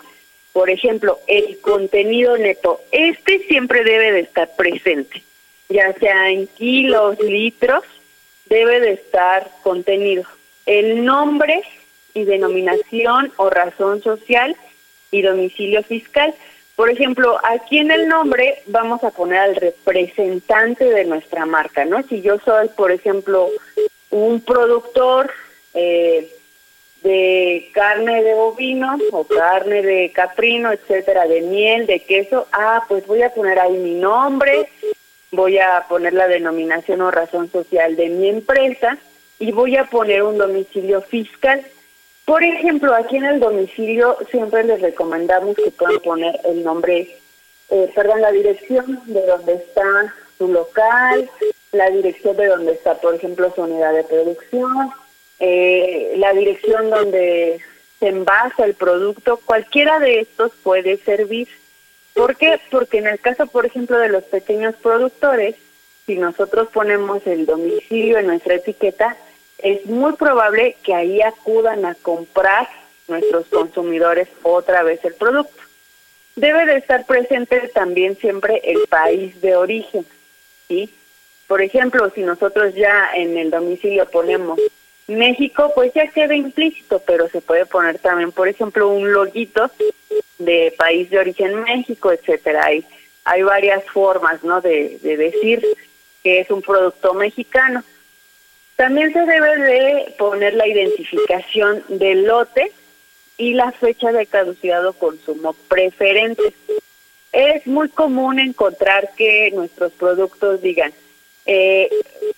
por 0.53 0.71
ejemplo, 0.71 1.19
el 1.27 1.59
contenido 1.59 2.35
neto. 2.35 2.81
Este 2.91 3.45
siempre 3.47 3.83
debe 3.83 4.11
de 4.11 4.21
estar 4.21 4.55
presente, 4.55 5.21
ya 5.69 5.93
sea 5.93 6.31
en 6.31 6.47
kilos, 6.47 7.19
litros, 7.19 7.83
debe 8.47 8.79
de 8.79 8.93
estar 8.93 9.51
contenido 9.61 10.23
el 10.67 11.05
nombre 11.05 11.63
y 12.17 12.25
denominación 12.25 13.31
o 13.37 13.49
razón 13.49 14.01
social 14.01 14.55
y 15.11 15.21
domicilio 15.21 15.83
fiscal. 15.83 16.33
Por 16.75 16.89
ejemplo, 16.89 17.39
aquí 17.43 17.79
en 17.79 17.91
el 17.91 18.07
nombre 18.07 18.61
vamos 18.67 19.03
a 19.03 19.11
poner 19.11 19.39
al 19.39 19.55
representante 19.55 20.85
de 20.85 21.05
nuestra 21.05 21.45
marca, 21.45 21.85
¿no? 21.85 22.03
Si 22.03 22.21
yo 22.21 22.37
soy, 22.45 22.69
por 22.69 22.91
ejemplo, 22.91 23.49
un 24.11 24.41
productor 24.41 25.31
eh, 25.73 26.31
de 27.01 27.69
carne 27.73 28.23
de 28.23 28.33
bovino 28.33 28.97
o 29.11 29.23
carne 29.23 29.81
de 29.81 30.11
caprino, 30.11 30.71
etcétera, 30.71 31.25
de 31.25 31.41
miel, 31.41 31.85
de 31.85 31.99
queso, 31.99 32.47
ah, 32.51 32.83
pues 32.87 33.05
voy 33.07 33.21
a 33.21 33.33
poner 33.33 33.59
ahí 33.59 33.77
mi 33.77 33.95
nombre, 33.95 34.69
voy 35.31 35.57
a 35.57 35.85
poner 35.87 36.13
la 36.13 36.27
denominación 36.27 37.01
o 37.01 37.11
razón 37.11 37.51
social 37.51 37.95
de 37.95 38.09
mi 38.09 38.29
empresa 38.29 38.97
y 39.39 39.51
voy 39.51 39.77
a 39.77 39.85
poner 39.85 40.23
un 40.23 40.37
domicilio 40.37 41.01
fiscal. 41.01 41.65
Por 42.27 42.43
ejemplo, 42.43 42.93
aquí 42.93 43.15
en 43.15 43.23
el 43.23 43.39
domicilio 43.39 44.17
siempre 44.29 44.61
les 44.65 44.81
recomendamos 44.81 45.55
que 45.55 45.71
puedan 45.71 46.01
poner 46.01 46.37
el 46.43 46.61
nombre, 46.61 47.17
eh, 47.69 47.89
perdón, 47.95 48.19
la 48.19 48.33
dirección 48.33 49.01
de 49.05 49.25
donde 49.25 49.53
está 49.53 50.13
su 50.37 50.49
local, 50.49 51.29
la 51.71 51.89
dirección 51.89 52.35
de 52.35 52.47
donde 52.47 52.73
está, 52.73 52.95
por 52.95 53.15
ejemplo, 53.15 53.49
su 53.55 53.61
unidad 53.61 53.93
de 53.93 54.03
producción, 54.03 54.91
eh, 55.39 56.15
la 56.17 56.33
dirección 56.33 56.89
donde 56.89 57.61
se 57.97 58.09
envasa 58.09 58.65
el 58.65 58.73
producto, 58.73 59.39
cualquiera 59.45 59.97
de 59.99 60.19
estos 60.19 60.51
puede 60.63 60.97
servir. 60.97 61.47
¿Por 62.13 62.35
qué? 62.35 62.59
Porque 62.69 62.97
en 62.97 63.07
el 63.07 63.21
caso, 63.21 63.47
por 63.47 63.65
ejemplo, 63.65 63.97
de 63.99 64.09
los 64.09 64.25
pequeños 64.25 64.75
productores, 64.75 65.55
si 66.05 66.17
nosotros 66.17 66.67
ponemos 66.73 67.25
el 67.25 67.45
domicilio 67.45 68.17
en 68.17 68.27
nuestra 68.27 68.55
etiqueta, 68.55 69.15
es 69.57 69.85
muy 69.85 70.13
probable 70.13 70.75
que 70.83 70.93
ahí 70.93 71.21
acudan 71.21 71.85
a 71.85 71.95
comprar 71.95 72.67
nuestros 73.07 73.47
consumidores 73.47 74.27
otra 74.43 74.83
vez 74.83 75.03
el 75.05 75.13
producto. 75.13 75.61
Debe 76.35 76.65
de 76.65 76.77
estar 76.77 77.05
presente 77.05 77.67
también 77.73 78.15
siempre 78.17 78.61
el 78.63 78.85
país 78.87 79.41
de 79.41 79.55
origen, 79.55 80.05
¿sí? 80.67 80.93
Por 81.47 81.61
ejemplo, 81.61 82.11
si 82.13 82.21
nosotros 82.21 82.75
ya 82.75 83.09
en 83.15 83.37
el 83.37 83.49
domicilio 83.49 84.05
ponemos 84.05 84.59
México, 85.07 85.71
pues 85.73 85.93
ya 85.93 86.07
queda 86.07 86.35
implícito, 86.35 86.99
pero 86.99 87.29
se 87.29 87.41
puede 87.41 87.65
poner 87.65 87.97
también, 87.99 88.31
por 88.31 88.49
ejemplo, 88.49 88.89
un 88.89 89.11
loguito 89.11 89.71
de 90.37 90.73
país 90.77 91.09
de 91.09 91.19
origen 91.19 91.63
México, 91.63 92.11
etcétera. 92.11 92.65
Hay, 92.65 92.85
hay 93.23 93.41
varias 93.41 93.85
formas, 93.85 94.43
¿no? 94.43 94.61
De, 94.61 94.99
de 95.01 95.17
decir 95.17 95.65
que 96.21 96.41
es 96.41 96.51
un 96.51 96.61
producto 96.61 97.13
mexicano. 97.13 97.83
También 98.77 99.11
se 99.11 99.25
debe 99.25 99.57
de 99.57 100.15
poner 100.19 100.53
la 100.53 100.67
identificación 100.67 101.83
del 101.87 102.25
lote 102.25 102.71
y 103.35 103.53
la 103.53 103.71
fecha 103.71 104.11
de 104.11 104.27
caducidad 104.27 104.85
o 104.85 104.93
consumo 104.93 105.53
preferente. 105.67 106.53
Es 107.31 107.65
muy 107.65 107.89
común 107.89 108.37
encontrar 108.37 109.09
que 109.17 109.49
nuestros 109.51 109.91
productos 109.93 110.61
digan 110.61 110.93
eh, 111.47 111.89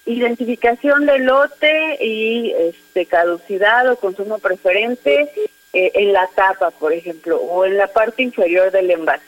identificación 0.06 1.06
del 1.06 1.25
lote 1.25 1.97
y 1.99 2.52
este 2.52 3.06
caducidad 3.06 3.91
o 3.91 3.97
consumo 3.97 4.39
preferente 4.39 5.30
eh, 5.73 5.91
en 5.93 6.13
la 6.13 6.30
tapa, 6.36 6.71
por 6.71 6.93
ejemplo, 6.93 7.36
o 7.36 7.65
en 7.65 7.75
la 7.75 7.88
parte 7.88 8.23
inferior 8.23 8.71
del 8.71 8.91
envase. 8.91 9.25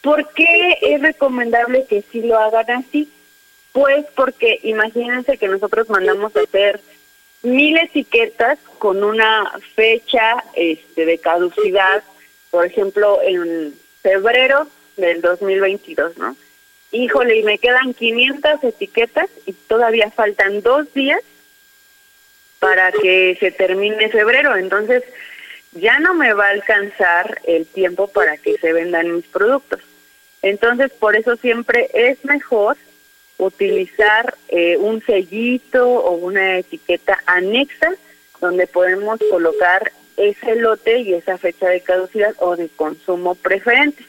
¿Por 0.00 0.32
qué 0.32 0.78
es 0.80 1.02
recomendable 1.02 1.84
que 1.84 2.02
sí 2.10 2.22
lo 2.22 2.38
hagan 2.38 2.70
así? 2.70 3.06
Pues 3.72 4.04
porque 4.14 4.60
imagínense 4.62 5.38
que 5.38 5.48
nosotros 5.48 5.88
mandamos 5.88 6.34
a 6.36 6.40
hacer 6.40 6.80
mil 7.42 7.76
etiquetas 7.78 8.58
con 8.78 9.02
una 9.02 9.50
fecha 9.74 10.44
este, 10.54 11.06
de 11.06 11.18
caducidad, 11.18 12.02
por 12.50 12.66
ejemplo, 12.66 13.20
en 13.22 13.74
febrero 14.02 14.68
del 14.96 15.20
2022, 15.20 16.18
¿no? 16.18 16.36
Híjole, 16.90 17.36
y 17.36 17.42
me 17.42 17.58
quedan 17.58 17.94
500 17.94 18.64
etiquetas 18.64 19.30
y 19.46 19.54
todavía 19.54 20.10
faltan 20.10 20.60
dos 20.60 20.92
días 20.92 21.22
para 22.58 22.92
que 22.92 23.36
se 23.40 23.50
termine 23.50 24.10
febrero. 24.10 24.56
Entonces, 24.56 25.02
ya 25.72 25.98
no 25.98 26.12
me 26.14 26.34
va 26.34 26.48
a 26.48 26.50
alcanzar 26.50 27.40
el 27.44 27.66
tiempo 27.66 28.08
para 28.08 28.36
que 28.36 28.58
se 28.58 28.74
vendan 28.74 29.16
mis 29.16 29.26
productos. 29.26 29.80
Entonces, 30.42 30.92
por 30.92 31.16
eso 31.16 31.36
siempre 31.36 31.88
es 31.94 32.22
mejor 32.24 32.76
utilizar 33.46 34.36
eh, 34.48 34.76
un 34.76 35.02
sellito 35.04 35.88
o 35.88 36.12
una 36.12 36.58
etiqueta 36.58 37.18
anexa 37.26 37.90
donde 38.40 38.66
podemos 38.66 39.20
colocar 39.30 39.92
ese 40.16 40.56
lote 40.56 40.98
y 41.00 41.14
esa 41.14 41.38
fecha 41.38 41.68
de 41.68 41.80
caducidad 41.80 42.34
o 42.38 42.56
de 42.56 42.68
consumo 42.68 43.34
preferente. 43.34 44.04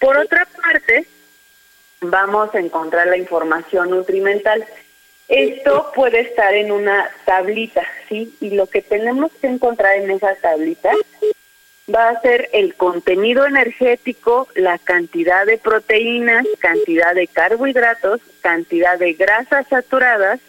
Por 0.00 0.16
otra 0.16 0.46
parte, 0.46 1.06
vamos 2.00 2.54
a 2.54 2.60
encontrar 2.60 3.06
la 3.06 3.16
información 3.16 3.90
nutrimental. 3.90 4.64
Esto 5.28 5.92
puede 5.94 6.20
estar 6.20 6.52
en 6.54 6.70
una 6.70 7.08
tablita, 7.24 7.86
¿sí? 8.08 8.34
Y 8.40 8.50
lo 8.50 8.66
que 8.66 8.82
tenemos 8.82 9.32
que 9.40 9.46
encontrar 9.46 9.96
en 9.96 10.10
esa 10.10 10.34
tablita 10.36 10.92
va 11.92 12.10
a 12.10 12.20
ser 12.20 12.48
el 12.52 12.74
contenido 12.74 13.46
energético, 13.46 14.48
la 14.54 14.78
cantidad 14.78 15.44
de 15.44 15.58
proteínas, 15.58 16.46
cantidad 16.58 17.14
de 17.14 17.26
carbohidratos, 17.26 18.20
cantidad 18.40 18.98
de 18.98 19.12
grasas 19.12 19.66
saturadas, 19.68 20.40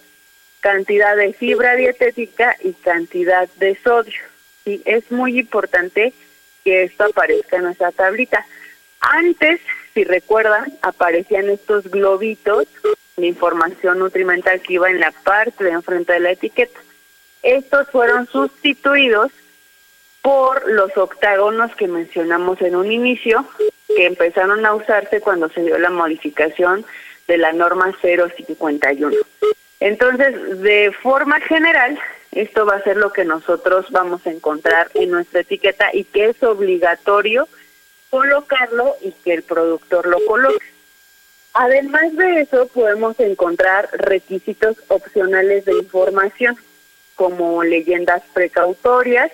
cantidad 0.62 1.15
de 1.15 1.34
fibra 1.34 1.76
dietética 1.76 2.56
y 2.63 2.74
cantidad 2.74 3.50
de 3.58 3.76
sodio. 3.84 4.21
Sí, 4.63 4.82
es 4.86 5.12
muy 5.12 5.38
importante 5.39 6.13
que 6.63 6.84
esto 6.84 7.04
aparezca 7.04 7.58
en 7.58 7.63
nuestra 7.63 7.91
tablita. 7.91 8.45
Antes, 9.00 9.60
si 9.93 10.04
recuerdan, 10.04 10.74
aparecían 10.82 11.50
estos 11.50 11.89
globitos 11.91 12.65
de 13.17 13.28
información 13.28 14.00
nutrimental 14.00 14.62
que 14.62 14.74
iba 14.74 14.89
en 14.89 15.00
la 15.00 15.12
parte 15.12 15.63
de 15.65 15.71
enfrente 15.71 16.13
de 16.13 16.19
la 16.21 16.32
etiqueta. 16.32 16.80
Estos 17.43 17.88
fueron 17.89 18.26
sustituidos 18.28 19.32
por 20.25 20.67
los 20.67 20.97
octágonos 20.97 21.75
que 21.75 21.88
mencionamos 21.88 22.59
en 22.63 22.75
un 22.75 22.91
inicio, 22.91 23.45
que 23.95 24.07
empezaron 24.07 24.65
a 24.65 24.73
usarse 24.73 25.21
cuando 25.21 25.49
se 25.49 25.61
dio 25.61 25.77
la 25.77 25.91
modificación 25.91 26.83
de 27.27 27.38
la 27.38 27.53
norma 27.53 27.95
051. 28.01 29.15
Entonces, 29.79 30.61
de 30.63 30.91
forma 31.03 31.39
general, 31.41 31.99
esto 32.31 32.65
va 32.65 32.77
a 32.77 32.81
ser 32.81 32.97
lo 32.97 33.13
que 33.13 33.23
nosotros 33.23 33.85
vamos 33.91 34.25
a 34.25 34.31
encontrar 34.31 34.89
en 34.95 35.11
nuestra 35.11 35.41
etiqueta 35.41 35.89
y 35.93 36.05
que 36.05 36.29
es 36.29 36.41
obligatorio 36.41 37.47
colocarlo 38.09 38.95
y 39.01 39.11
que 39.11 39.35
el 39.35 39.43
productor 39.43 40.07
lo 40.07 40.17
coloque. 40.25 40.65
Además 41.53 42.15
de 42.15 42.41
eso, 42.41 42.65
podemos 42.69 43.19
encontrar 43.19 43.89
requisitos 43.93 44.75
opcionales 44.88 45.65
de 45.65 45.73
información, 45.73 46.57
como 47.13 47.63
leyendas 47.63 48.23
precautorias, 48.33 49.31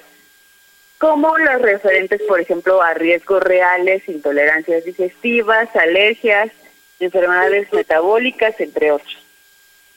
como 1.02 1.36
las 1.40 1.60
referentes, 1.60 2.22
por 2.28 2.40
ejemplo, 2.40 2.84
a 2.84 2.94
riesgos 2.94 3.42
reales, 3.42 4.08
intolerancias 4.08 4.86
digestivas, 4.86 5.76
alergias, 5.76 6.52
enfermedades 7.00 7.74
metabólicas, 7.74 8.54
entre 8.62 8.92
otros. 8.92 9.18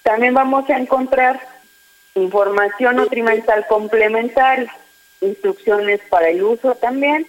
También 0.02 0.32
vamos 0.32 0.68
a 0.70 0.78
encontrar 0.78 1.38
información 2.14 2.96
nutrimental 2.96 3.66
complementaria, 3.66 4.74
instrucciones 5.20 6.00
para 6.08 6.30
el 6.30 6.42
uso 6.42 6.74
también, 6.76 7.26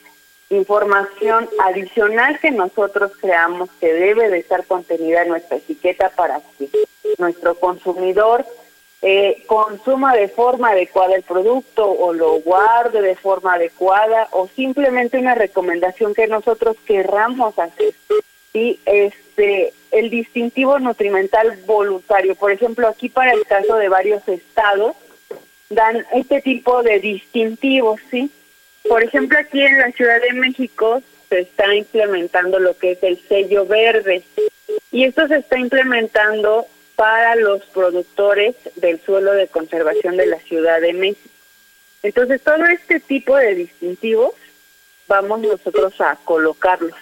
información 0.50 1.50
adicional 1.60 2.40
que 2.40 2.52
nosotros 2.52 3.12
creamos 3.20 3.70
que 3.82 3.92
debe 3.92 4.30
de 4.30 4.38
estar 4.40 4.66
contenida 4.66 5.24
en 5.24 5.28
nuestra 5.28 5.58
etiqueta 5.58 6.10
para 6.12 6.39
que 6.58 6.70
nuestro 7.18 7.56
consumidor 7.56 8.45
eh, 9.08 9.43
consuma 9.45 10.16
de 10.16 10.28
forma 10.28 10.72
adecuada 10.72 11.16
el 11.16 11.22
producto 11.22 11.88
o 11.88 12.12
lo 12.12 12.39
guarde 12.39 13.03
de 13.03 13.16
forma 13.16 13.53
adecuada 13.53 14.28
o 14.32 14.47
simplemente 14.47 15.20
una 15.20 15.36
recomendación 15.36 16.16
que 16.16 16.26
nosotros 16.26 16.76
querramos 16.88 17.60
hacer. 17.60 17.93
Y 18.51 18.80
este 18.84 19.74
el 19.91 20.10
distintivo 20.10 20.80
nutrimental 20.80 21.56
voluntario, 21.68 22.34
por 22.34 22.51
ejemplo, 22.51 22.88
aquí 22.88 23.10
para 23.10 23.34
el 23.34 23.45
caso 23.45 23.76
de 23.76 23.89
varios 23.89 24.28
estados 24.28 24.95
dan 25.70 26.03
este 26.12 26.41
tipo 26.41 26.82
de 26.82 26.99
distintivos, 26.99 28.01
¿sí? 28.10 28.32
Por 28.89 29.03
ejemplo, 29.03 29.38
aquí 29.38 29.62
en 29.62 29.78
la 29.78 29.91
Ciudad 29.91 30.20
de 30.20 30.34
México 30.34 31.03
se 31.30 31.41
está 31.41 31.76
implementando 31.76 32.58
lo 32.58 32.76
que 32.76 32.93
es 32.93 33.03
el 33.03 33.20
sello 33.28 33.68
verde 33.68 34.24
y 34.91 35.03
esto 35.03 35.28
se 35.28 35.38
está 35.38 35.60
implementando 35.60 36.66
para 36.96 37.36
los 37.36 37.64
productores 37.66 38.56
del 38.76 39.00
suelo 39.02 39.34
de 39.34 39.48
conservación 39.48 40.18
de 40.18 40.28
la 40.28 40.39
Ciudad 40.39 40.82
de 40.82 40.93
México. 40.93 41.30
Entonces, 42.04 42.41
todo 42.41 42.64
este 42.66 43.00
tipo 43.00 43.36
de 43.36 43.56
distintivos 43.56 44.34
vamos 45.08 45.41
nosotros 45.41 46.00
a 46.02 46.16
colocarlos. 46.24 46.96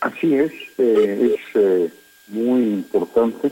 Así 0.00 0.34
es, 0.34 0.52
eh, 0.78 1.34
es 1.34 1.40
eh, 1.54 1.90
muy 2.28 2.62
importante 2.62 3.50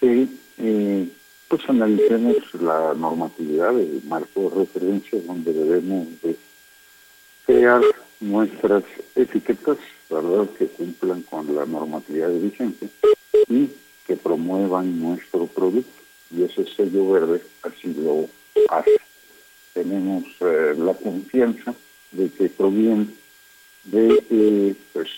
que 0.00 0.26
eh, 0.58 1.08
pues 1.46 1.62
analicemos 1.68 2.36
la 2.54 2.94
normatividad 2.94 3.72
del 3.72 4.02
marco 4.04 4.50
de 4.50 4.64
referencia 4.64 5.20
donde 5.24 5.52
debemos 5.52 6.08
de 6.22 6.36
crear 7.46 7.82
nuestras 8.20 8.82
etiquetas, 9.14 9.78
¿verdad?, 10.20 10.48
que 10.58 10.66
cumplan 10.66 11.22
con 11.22 11.54
la 11.54 11.66
normatividad 11.66 12.30
vigente 12.30 12.88
y 13.48 13.70
que 14.06 14.16
promuevan 14.16 15.00
nuestro 15.00 15.46
producto. 15.46 15.90
Y 16.30 16.42
ese 16.42 16.64
sello 16.74 17.10
verde 17.10 17.42
así 17.62 17.94
lo 17.94 18.28
hace. 18.68 18.90
Tenemos 19.72 20.24
eh, 20.40 20.74
la 20.76 20.94
confianza 20.94 21.74
de 22.12 22.30
que 22.30 22.48
proviene 22.48 23.08
de 23.84 24.24
eh, 24.30 24.74
pues, 24.92 25.08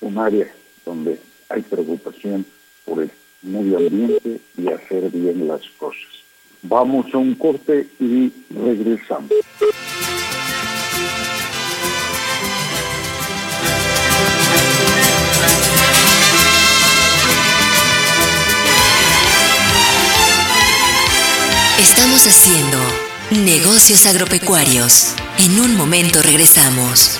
un 0.00 0.18
área 0.18 0.52
donde 0.84 1.18
hay 1.48 1.62
preocupación 1.62 2.46
por 2.84 3.02
el 3.02 3.10
medio 3.42 3.78
ambiente 3.78 4.40
y 4.56 4.68
hacer 4.68 5.10
bien 5.10 5.46
las 5.46 5.62
cosas. 5.78 6.08
Vamos 6.62 7.06
a 7.14 7.18
un 7.18 7.34
corte 7.34 7.88
y 7.98 8.32
regresamos. 8.50 9.30
Estamos 22.00 22.24
haciendo 22.28 22.78
negocios 23.44 24.06
agropecuarios. 24.06 25.08
En 25.36 25.60
un 25.60 25.76
momento 25.76 26.22
regresamos. 26.22 27.18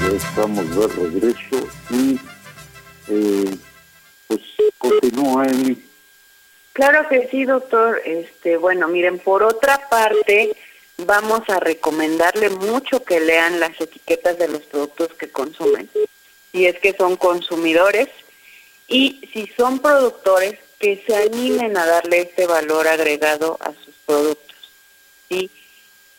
Ya 0.00 0.08
estamos 0.16 0.74
de 0.74 0.88
regreso 0.88 1.68
y 1.90 2.18
eh, 3.08 3.58
Claro 6.72 7.08
que 7.08 7.28
sí, 7.28 7.44
doctor. 7.44 8.02
Este, 8.04 8.56
bueno, 8.56 8.88
miren, 8.88 9.18
por 9.18 9.42
otra 9.42 9.88
parte, 9.88 10.56
vamos 10.98 11.42
a 11.48 11.60
recomendarle 11.60 12.50
mucho 12.50 13.04
que 13.04 13.20
lean 13.20 13.60
las 13.60 13.80
etiquetas 13.80 14.38
de 14.38 14.48
los 14.48 14.62
productos 14.62 15.14
que 15.14 15.30
consumen. 15.30 15.88
Si 16.52 16.66
es 16.66 16.78
que 16.78 16.94
son 16.94 17.16
consumidores 17.16 18.08
y 18.88 19.28
si 19.32 19.46
son 19.56 19.78
productores, 19.78 20.58
que 20.78 21.02
se 21.06 21.16
animen 21.16 21.76
a 21.78 21.86
darle 21.86 22.20
este 22.20 22.46
valor 22.46 22.86
agregado 22.86 23.56
a 23.60 23.72
sus 23.84 23.94
productos. 24.04 24.56
¿sí? 25.28 25.50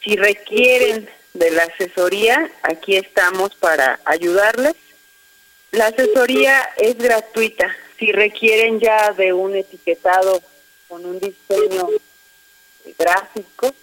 Si 0.03 0.15
requieren 0.15 1.07
de 1.33 1.51
la 1.51 1.63
asesoría, 1.63 2.49
aquí 2.63 2.95
estamos 2.95 3.53
para 3.55 3.99
ayudarles. 4.05 4.73
La 5.71 5.87
asesoría 5.87 6.67
es 6.77 6.97
gratuita. 6.97 7.75
Si 7.97 8.11
requieren 8.11 8.79
ya 8.79 9.11
de 9.13 9.33
un 9.33 9.55
etiquetado 9.55 10.41
con 10.87 11.05
un 11.05 11.19
diseño 11.19 11.89
gráfico, 12.97 13.73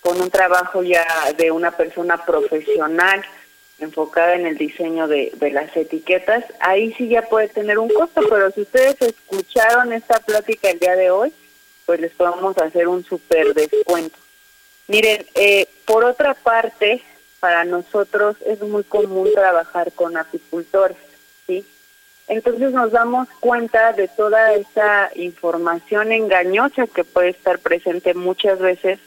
con 0.00 0.20
un 0.20 0.30
trabajo 0.30 0.82
ya 0.82 1.06
de 1.36 1.50
una 1.50 1.70
persona 1.70 2.24
profesional 2.24 3.24
enfocada 3.78 4.34
en 4.34 4.46
el 4.46 4.58
diseño 4.58 5.08
de, 5.08 5.32
las 5.52 5.76
etiquetas, 5.76 6.44
ahí 6.60 6.92
sí 6.94 7.08
ya 7.08 7.22
puede 7.22 7.48
tener 7.48 7.78
un 7.78 7.88
costo, 7.88 8.20
pero 8.28 8.50
si 8.50 8.62
ustedes 8.62 9.00
escucharon 9.00 9.92
esta 9.92 10.20
plática 10.20 10.70
el 10.70 10.78
día 10.78 10.96
de 10.96 11.10
hoy, 11.10 11.32
pues 11.86 12.00
les 12.00 12.12
podemos 12.12 12.56
hacer 12.58 12.86
un 12.88 13.04
súper 13.04 13.54
descuento. 13.54 14.16
Miren, 14.88 15.26
eh, 15.34 15.66
por 15.84 16.04
otra 16.04 16.34
parte, 16.34 17.02
para 17.40 17.64
nosotros 17.64 18.36
es 18.46 18.60
muy 18.60 18.84
común 18.84 19.30
trabajar 19.34 19.92
con 19.92 20.16
apicultores, 20.16 20.96
¿sí? 21.46 21.64
Entonces 22.32 22.72
nos 22.72 22.92
damos 22.92 23.28
cuenta 23.40 23.92
de 23.92 24.08
toda 24.08 24.54
esa 24.54 25.10
información 25.16 26.12
engañosa 26.12 26.86
que 26.86 27.04
puede 27.04 27.28
estar 27.28 27.58
presente 27.58 28.14
muchas 28.14 28.58
veces 28.58 29.00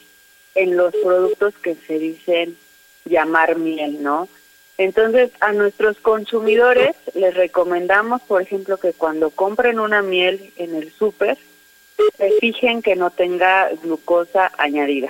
en 0.53 0.78
los 0.78 0.93
productos 0.95 1.55
que 1.57 1.73
se 1.73 1.97
dicen 1.97 2.55
llamar 3.03 3.57
miel, 3.57 4.03
¿no? 4.03 4.30
Entonces, 4.78 5.32
a 5.39 5.53
nuestros 5.53 5.99
consumidores 6.01 6.95
les 7.15 7.34
recomendamos, 7.34 8.21
por 8.21 8.43
ejemplo, 8.43 8.78
que 8.78 8.93
cuando 8.93 9.32
compren 9.32 9.80
una 9.80 10.03
miel 10.03 10.53
en 10.57 10.76
el 10.76 10.91
súper, 10.91 11.39
se 12.17 12.30
fijen 12.39 12.84
que 12.84 12.95
no 12.95 13.09
tenga 13.09 13.71
glucosa 13.82 14.51
añadida. 14.55 15.09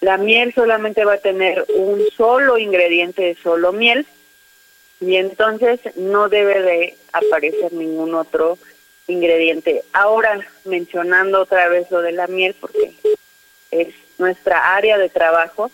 La 0.00 0.16
miel 0.16 0.54
solamente 0.54 1.04
va 1.04 1.14
a 1.14 1.18
tener 1.18 1.66
un 1.74 2.04
solo 2.16 2.56
ingrediente 2.56 3.36
solo 3.42 3.72
miel 3.72 4.06
y 5.02 5.16
entonces 5.16 5.80
no 5.96 6.28
debe 6.28 6.62
de 6.62 6.96
aparecer 7.12 7.72
ningún 7.72 8.14
otro 8.14 8.56
ingrediente. 9.08 9.82
Ahora, 9.92 10.40
mencionando 10.64 11.40
otra 11.40 11.68
vez 11.68 11.90
lo 11.90 12.00
de 12.00 12.12
la 12.12 12.28
miel, 12.28 12.54
porque 12.60 12.92
es 13.72 13.88
nuestra 14.18 14.76
área 14.76 14.98
de 14.98 15.08
trabajo, 15.08 15.70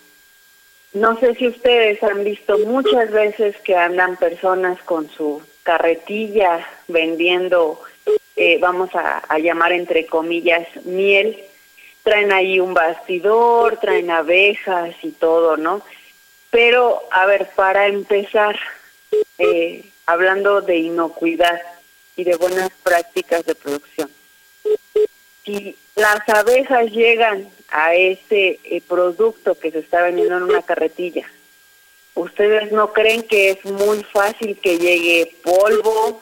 no 0.93 1.19
sé 1.19 1.35
si 1.35 1.47
ustedes 1.47 2.01
han 2.01 2.23
visto 2.23 2.57
muchas 2.59 3.11
veces 3.11 3.55
que 3.57 3.75
andan 3.75 4.17
personas 4.17 4.81
con 4.81 5.07
su 5.11 5.43
carretilla 5.61 6.67
vendiendo, 6.87 7.79
eh, 8.35 8.57
vamos 8.59 8.95
a, 8.95 9.19
a, 9.19 9.37
llamar 9.37 9.71
entre 9.73 10.07
comillas, 10.07 10.67
miel. 10.85 11.43
Traen 12.01 12.31
ahí 12.31 12.59
un 12.59 12.73
bastidor, 12.73 13.77
traen 13.77 14.09
abejas 14.09 14.95
y 15.03 15.11
todo, 15.11 15.57
¿no? 15.57 15.83
Pero, 16.49 17.03
a 17.11 17.27
ver, 17.27 17.47
para 17.55 17.85
empezar, 17.85 18.59
eh, 19.37 19.85
hablando 20.05 20.61
de 20.61 20.77
inocuidad 20.77 21.61
y 22.15 22.23
de 22.23 22.35
buenas 22.35 22.69
prácticas 22.83 23.45
de 23.45 23.55
producción, 23.55 24.09
si 25.45 25.75
las 25.95 26.27
abejas 26.29 26.91
llegan 26.91 27.49
a 27.69 27.93
ese 27.93 28.59
eh, 28.63 28.81
producto 28.87 29.55
que 29.55 29.71
se 29.71 29.79
está 29.79 30.01
vendiendo 30.03 30.37
en 30.37 30.43
una 30.43 30.61
carretilla. 30.61 31.29
¿Ustedes 32.15 32.71
no 32.71 32.91
creen 32.91 33.23
que 33.23 33.51
es 33.51 33.65
muy 33.65 34.03
fácil 34.03 34.57
que 34.59 34.77
llegue 34.77 35.31
polvo, 35.43 36.21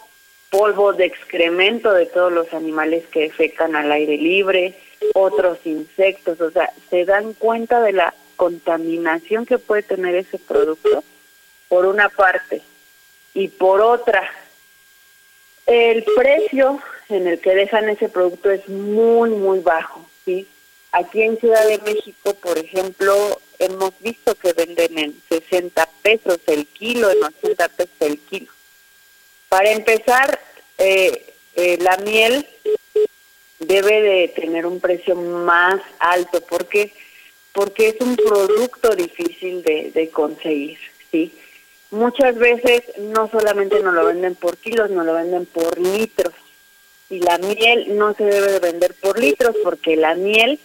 polvo 0.49 0.93
de 0.93 1.05
excremento 1.05 1.93
de 1.93 2.05
todos 2.05 2.31
los 2.31 2.53
animales 2.53 3.05
que 3.07 3.21
defecan 3.21 3.75
al 3.75 3.91
aire 3.91 4.17
libre, 4.17 4.75
otros 5.13 5.59
insectos? 5.65 6.39
O 6.41 6.51
sea, 6.51 6.71
¿se 6.89 7.05
dan 7.05 7.33
cuenta 7.33 7.81
de 7.81 7.93
la 7.93 8.13
contaminación 8.35 9.45
que 9.45 9.57
puede 9.57 9.83
tener 9.83 10.15
ese 10.15 10.37
producto? 10.37 11.03
Por 11.69 11.85
una 11.85 12.09
parte. 12.09 12.61
Y 13.37 13.49
por 13.49 13.81
otra, 13.81 14.27
el 15.67 16.03
precio 16.15 16.81
en 17.07 17.27
el 17.27 17.39
que 17.39 17.53
dejan 17.53 17.87
ese 17.87 18.09
producto 18.09 18.49
es 18.49 18.67
muy, 18.67 19.29
muy 19.29 19.59
bajo, 19.59 20.03
¿sí? 20.25 20.47
Aquí 20.91 21.21
en 21.21 21.37
Ciudad 21.37 21.67
de 21.67 21.77
México, 21.77 22.33
por 22.33 22.57
ejemplo, 22.57 23.39
hemos 23.59 23.91
visto 23.99 24.33
que 24.33 24.53
venden 24.53 24.97
en 24.97 25.21
60 25.29 25.87
pesos 26.01 26.39
el 26.47 26.65
kilo, 26.65 27.11
en 27.11 27.23
80 27.23 27.69
pesos 27.69 27.93
el 27.99 28.17
kilo. 28.21 28.51
Para 29.49 29.69
empezar, 29.69 30.39
eh, 30.79 31.31
eh, 31.57 31.77
la 31.79 31.95
miel 31.97 32.43
debe 33.59 34.01
de 34.01 34.27
tener 34.29 34.65
un 34.65 34.79
precio 34.79 35.13
más 35.13 35.79
alto. 35.99 36.41
¿Por 36.41 36.65
qué? 36.65 36.91
Porque 37.51 37.89
es 37.89 38.01
un 38.01 38.15
producto 38.15 38.95
difícil 38.95 39.61
de, 39.61 39.91
de 39.91 40.09
conseguir, 40.09 40.79
¿sí? 41.11 41.31
Muchas 41.91 42.35
veces 42.35 42.83
no 42.97 43.29
solamente 43.29 43.79
nos 43.81 43.93
lo 43.93 44.05
venden 44.05 44.35
por 44.35 44.57
kilos, 44.57 44.89
nos 44.89 45.05
lo 45.05 45.13
venden 45.13 45.45
por 45.45 45.79
litros. 45.79 46.33
Y 47.09 47.19
la 47.19 47.37
miel 47.37 47.97
no 47.97 48.13
se 48.13 48.25
debe 48.25 48.51
de 48.51 48.59
vender 48.59 48.93
por 48.95 49.17
litros 49.17 49.55
porque 49.63 49.95
la 49.95 50.15
miel 50.15 50.59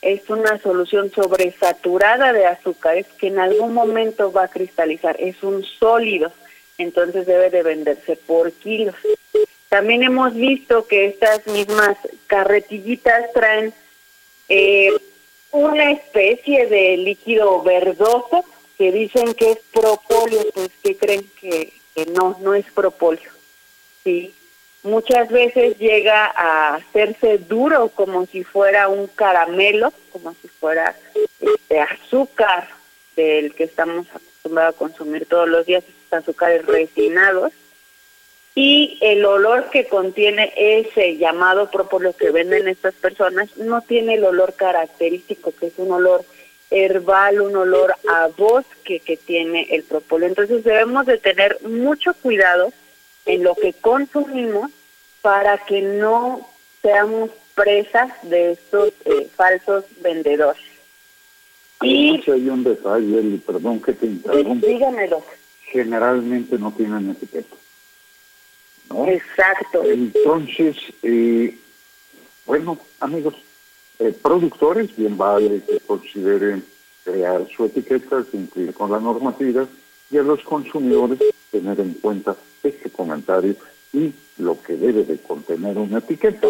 es 0.00 0.28
una 0.30 0.58
solución 0.60 1.10
sobresaturada 1.12 2.32
de 2.32 2.46
azúcares 2.46 3.06
que 3.18 3.28
en 3.28 3.38
algún 3.38 3.72
momento 3.72 4.32
va 4.32 4.44
a 4.44 4.48
cristalizar, 4.48 5.16
es 5.18 5.42
un 5.42 5.64
sólido, 5.64 6.32
entonces 6.78 7.26
debe 7.26 7.50
de 7.50 7.62
venderse 7.62 8.16
por 8.16 8.52
kilos. 8.52 8.94
También 9.68 10.02
hemos 10.02 10.34
visto 10.34 10.86
que 10.86 11.06
estas 11.06 11.46
mismas 11.46 11.96
carretillitas 12.26 13.32
traen 13.32 13.72
eh, 14.48 14.90
una 15.52 15.92
especie 15.92 16.66
de 16.66 16.96
líquido 16.96 17.62
verdoso 17.62 18.44
que 18.82 18.90
dicen 18.90 19.32
que 19.34 19.52
es 19.52 19.58
propóleo, 19.72 20.44
pues 20.54 20.70
que 20.82 20.96
creen 20.96 21.24
que, 21.40 21.72
no, 22.16 22.36
no 22.40 22.52
es 22.52 22.66
propóleo. 22.72 23.30
Sí, 24.02 24.34
muchas 24.82 25.28
veces 25.28 25.78
llega 25.78 26.26
a 26.34 26.74
hacerse 26.74 27.38
duro 27.38 27.90
como 27.90 28.26
si 28.26 28.42
fuera 28.42 28.88
un 28.88 29.06
caramelo, 29.06 29.92
como 30.10 30.34
si 30.34 30.48
fuera 30.48 30.96
este 31.40 31.80
azúcar 31.80 32.70
del 33.14 33.54
que 33.54 33.62
estamos 33.62 34.08
acostumbrados 34.08 34.74
a 34.74 34.78
consumir 34.78 35.26
todos 35.26 35.48
los 35.48 35.64
días, 35.64 35.84
estos 35.84 36.18
azúcares 36.18 36.66
refinados. 36.66 37.52
y 38.56 38.98
el 39.00 39.24
olor 39.24 39.70
que 39.70 39.86
contiene 39.86 40.52
ese 40.56 41.18
llamado 41.18 41.70
propóleo 41.70 42.16
que 42.16 42.32
venden 42.32 42.66
estas 42.66 42.94
personas 42.94 43.56
no 43.56 43.80
tiene 43.82 44.14
el 44.14 44.24
olor 44.24 44.54
característico, 44.54 45.52
que 45.54 45.68
es 45.68 45.74
un 45.76 45.92
olor 45.92 46.24
herbal, 46.72 47.40
un 47.40 47.54
olor 47.54 47.94
a 48.08 48.28
bosque 48.28 49.00
que 49.00 49.16
tiene 49.16 49.66
el 49.70 49.82
propóleo. 49.84 50.28
Entonces 50.28 50.64
debemos 50.64 51.06
de 51.06 51.18
tener 51.18 51.58
mucho 51.62 52.14
cuidado 52.14 52.72
en 53.26 53.44
lo 53.44 53.54
que 53.54 53.72
consumimos 53.74 54.70
para 55.20 55.58
que 55.58 55.82
no 55.82 56.48
seamos 56.80 57.30
presas 57.54 58.10
de 58.22 58.52
estos 58.52 58.92
eh, 59.04 59.28
falsos 59.36 59.84
vendedores. 60.00 60.62
Y 61.82 62.22
hay 62.30 62.48
un 62.48 62.64
detalle, 62.64 63.38
perdón 63.44 63.80
que 63.80 63.92
te 63.92 64.06
interrumpa. 64.06 64.66
Dígamelo. 64.66 65.22
Generalmente 65.66 66.58
no 66.58 66.72
tienen 66.72 67.10
etiqueta. 67.10 67.56
Exacto. 69.08 69.82
Entonces, 69.84 70.76
eh, 71.02 71.56
bueno, 72.46 72.78
amigos, 73.00 73.34
eh, 74.02 74.12
productores, 74.20 74.94
bien 74.96 75.16
vale 75.16 75.62
que 75.62 75.78
consideren 75.80 76.64
crear 77.04 77.46
su 77.54 77.66
etiqueta, 77.66 78.24
cumplir 78.24 78.74
con 78.74 78.90
la 78.90 78.98
normativa, 78.98 79.66
y 80.10 80.18
a 80.18 80.22
los 80.22 80.42
consumidores 80.42 81.20
tener 81.50 81.78
en 81.78 81.94
cuenta 81.94 82.36
este 82.62 82.90
comentario 82.90 83.54
y 83.92 84.12
lo 84.38 84.60
que 84.60 84.76
debe 84.76 85.04
de 85.04 85.18
contener 85.18 85.78
una 85.78 85.98
etiqueta. 85.98 86.48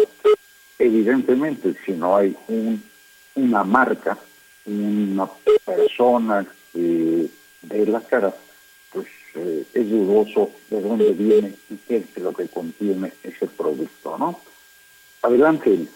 Evidentemente, 0.79 1.75
si 1.85 1.91
no 1.91 2.17
hay 2.17 2.35
un, 2.47 2.81
una 3.35 3.63
marca, 3.63 4.17
una 4.65 5.29
persona 5.63 6.45
que 6.71 7.29
de 7.61 7.85
la 7.85 8.01
cara, 8.01 8.33
pues 8.91 9.07
eh, 9.35 9.63
es 9.73 9.89
dudoso 9.89 10.49
de 10.69 10.81
dónde 10.81 11.11
viene 11.11 11.53
y 11.69 11.75
qué 11.87 11.97
es 11.97 12.17
lo 12.23 12.33
que 12.33 12.47
contiene 12.47 13.13
ese 13.23 13.45
producto, 13.45 14.17
¿no? 14.17 14.39
Adelante. 15.21 15.87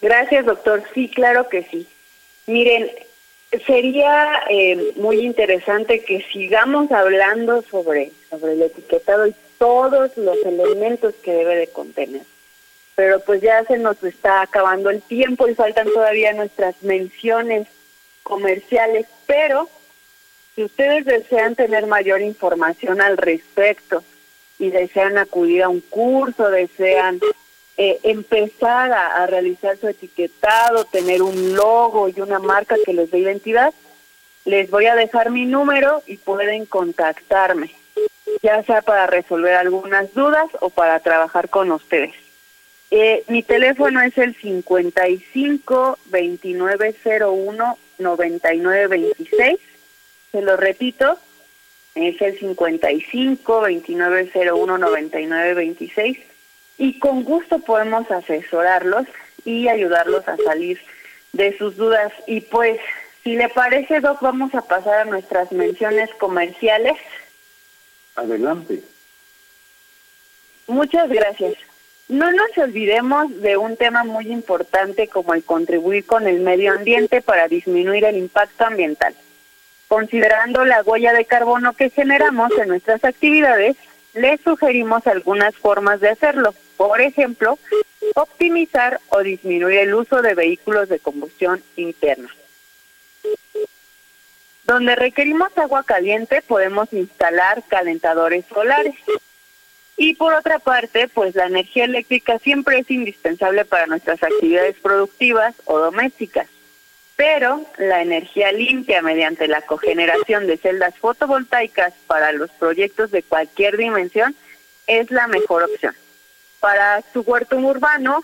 Gracias, 0.00 0.46
doctor. 0.46 0.82
Sí, 0.94 1.08
claro 1.08 1.48
que 1.48 1.64
sí. 1.64 1.86
Miren, 2.46 2.90
sería 3.66 4.42
eh, 4.48 4.92
muy 4.96 5.20
interesante 5.20 6.04
que 6.04 6.22
sigamos 6.32 6.90
hablando 6.92 7.62
sobre, 7.62 8.12
sobre 8.30 8.52
el 8.52 8.62
etiquetado 8.62 9.26
y 9.26 9.34
todos 9.58 10.16
los 10.16 10.38
elementos 10.44 11.14
que 11.22 11.32
debe 11.32 11.56
de 11.56 11.66
contener. 11.68 12.22
Pero 12.94 13.20
pues 13.20 13.40
ya 13.40 13.64
se 13.64 13.78
nos 13.78 14.02
está 14.02 14.42
acabando 14.42 14.90
el 14.90 15.02
tiempo 15.02 15.48
y 15.48 15.54
faltan 15.54 15.88
todavía 15.92 16.32
nuestras 16.32 16.80
menciones 16.82 17.66
comerciales, 18.22 19.06
pero 19.26 19.68
si 20.54 20.64
ustedes 20.64 21.04
desean 21.04 21.54
tener 21.54 21.86
mayor 21.86 22.20
información 22.20 23.00
al 23.00 23.16
respecto 23.16 24.02
y 24.58 24.70
desean 24.70 25.16
acudir 25.16 25.62
a 25.62 25.68
un 25.68 25.80
curso, 25.80 26.50
desean 26.50 27.20
eh, 27.78 27.98
empezar 28.02 28.92
a, 28.92 29.26
realizar 29.26 29.78
su 29.78 29.88
etiquetado, 29.88 30.84
tener 30.84 31.22
un 31.22 31.54
logo 31.54 32.10
y 32.10 32.20
una 32.20 32.38
marca 32.38 32.76
que 32.84 32.92
les 32.92 33.10
dé 33.10 33.20
identidad, 33.20 33.72
les 34.44 34.68
voy 34.70 34.84
a 34.86 34.94
dejar 34.94 35.30
mi 35.30 35.46
número 35.46 36.02
y 36.06 36.18
pueden 36.18 36.66
contactarme, 36.66 37.70
ya 38.42 38.62
sea 38.64 38.82
para 38.82 39.06
resolver 39.06 39.54
algunas 39.54 40.12
dudas 40.12 40.48
o 40.60 40.68
para 40.68 41.00
trabajar 41.00 41.48
con 41.48 41.72
ustedes. 41.72 42.12
Eh, 42.90 43.24
mi 43.28 43.42
teléfono 43.42 44.02
es 44.02 44.18
el 44.18 44.34
55 44.34 45.98
2901 46.10 47.78
9926 47.98 49.58
se 50.32 50.42
lo 50.42 50.56
repito, 50.56 51.18
es 51.94 52.20
el 52.20 52.38
55 52.38 53.60
2901 53.60 54.78
9926 54.78 56.18
y 56.78 56.98
con 57.00 57.24
gusto 57.24 57.58
podemos 57.58 58.10
asesorarlos 58.10 59.06
y 59.44 59.68
ayudarlos 59.68 60.26
a 60.28 60.36
salir 60.36 60.80
de 61.32 61.56
sus 61.58 61.76
dudas. 61.76 62.12
Y 62.26 62.40
pues, 62.40 62.78
si 63.24 63.36
le 63.36 63.48
parece, 63.48 64.00
Doc, 64.00 64.20
vamos 64.20 64.54
a 64.54 64.62
pasar 64.62 65.00
a 65.00 65.04
nuestras 65.04 65.50
menciones 65.52 66.08
comerciales. 66.14 66.96
Adelante. 68.14 68.82
Muchas 70.68 71.08
gracias. 71.08 71.54
No 72.08 72.30
nos 72.32 72.56
olvidemos 72.56 73.42
de 73.42 73.56
un 73.56 73.76
tema 73.76 74.04
muy 74.04 74.32
importante 74.32 75.08
como 75.08 75.34
el 75.34 75.44
contribuir 75.44 76.06
con 76.06 76.26
el 76.26 76.40
medio 76.40 76.72
ambiente 76.72 77.20
para 77.20 77.48
disminuir 77.48 78.04
el 78.04 78.16
impacto 78.16 78.64
ambiental. 78.64 79.14
Considerando 79.88 80.64
la 80.64 80.82
huella 80.82 81.12
de 81.12 81.24
carbono 81.24 81.74
que 81.74 81.90
generamos 81.90 82.50
en 82.58 82.68
nuestras 82.68 83.04
actividades, 83.04 83.76
les 84.14 84.40
sugerimos 84.40 85.06
algunas 85.06 85.54
formas 85.56 86.00
de 86.00 86.10
hacerlo. 86.10 86.54
Por 86.78 87.02
ejemplo, 87.02 87.58
optimizar 88.14 89.00
o 89.10 89.22
disminuir 89.22 89.80
el 89.80 89.92
uso 89.92 90.22
de 90.22 90.32
vehículos 90.32 90.88
de 90.88 90.98
combustión 90.98 91.62
interna. 91.76 92.34
Donde 94.64 94.96
requerimos 94.96 95.56
agua 95.58 95.82
caliente, 95.82 96.40
podemos 96.40 96.90
instalar 96.94 97.62
calentadores 97.68 98.46
solares. 98.46 98.94
Y 99.98 100.14
por 100.14 100.32
otra 100.32 100.58
parte, 100.58 101.08
pues 101.08 101.34
la 101.34 101.46
energía 101.46 101.84
eléctrica 101.84 102.38
siempre 102.38 102.78
es 102.78 102.90
indispensable 102.90 103.66
para 103.66 103.86
nuestras 103.86 104.22
actividades 104.22 104.76
productivas 104.80 105.54
o 105.66 105.78
domésticas 105.78 106.48
pero 107.18 107.66
la 107.78 108.00
energía 108.00 108.52
limpia 108.52 109.02
mediante 109.02 109.48
la 109.48 109.60
cogeneración 109.62 110.46
de 110.46 110.56
celdas 110.56 110.94
fotovoltaicas 110.98 111.92
para 112.06 112.30
los 112.30 112.48
proyectos 112.52 113.10
de 113.10 113.24
cualquier 113.24 113.76
dimensión 113.76 114.36
es 114.86 115.10
la 115.10 115.26
mejor 115.26 115.64
opción. 115.64 115.96
Para 116.60 117.02
su 117.12 117.20
huerto 117.20 117.56
urbano, 117.56 118.22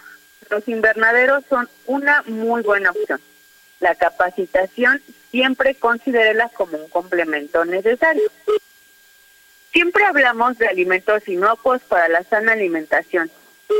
los 0.50 0.66
invernaderos 0.68 1.44
son 1.48 1.68
una 1.86 2.22
muy 2.26 2.62
buena 2.62 2.90
opción. 2.90 3.20
La 3.80 3.94
capacitación 3.94 5.02
siempre 5.30 5.74
considérela 5.74 6.48
como 6.50 6.78
un 6.78 6.88
complemento 6.88 7.64
necesario. 7.64 8.22
Siempre 9.72 10.04
hablamos 10.04 10.58
de 10.58 10.68
alimentos 10.68 11.26
inocuos 11.28 11.82
para 11.82 12.08
la 12.08 12.22
sana 12.22 12.52
alimentación 12.52 13.30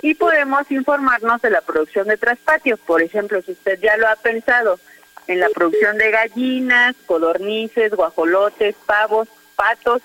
y 0.03 0.15
podemos 0.15 0.71
informarnos 0.71 1.41
de 1.43 1.51
la 1.51 1.61
producción 1.61 2.09
de 2.09 2.17
traspatios. 2.17 2.81
Por 2.81 3.03
ejemplo, 3.03 3.41
si 3.43 3.53
usted 3.53 3.79
ya 3.81 3.97
lo 3.97 4.09
ha 4.09 4.17
pensado, 4.17 4.79
en 5.27 5.41
la 5.41 5.49
producción 5.51 5.97
de 5.97 6.11
gallinas, 6.11 6.95
codornices, 7.07 7.95
guajolotes, 7.95 8.75
pavos, 8.87 9.29
patos, 9.57 10.03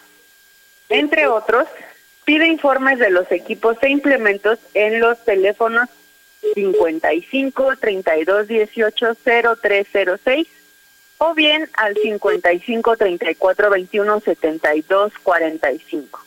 entre 0.88 1.28
otros, 1.28 1.68
pide 2.30 2.48
informes 2.48 3.00
de 3.00 3.10
los 3.10 3.32
equipos 3.32 3.76
e 3.82 3.90
implementos 3.90 4.60
en 4.76 5.00
los 5.00 5.18
teléfonos 5.26 5.90
55 6.54 7.78
32 7.78 8.48
18 8.48 9.18
0306 9.60 10.48
o 11.18 11.34
bien 11.34 11.68
al 11.74 11.96
55 11.96 12.98
34 12.98 13.70
21 13.72 14.20
72 14.20 15.14
45. 15.24 16.26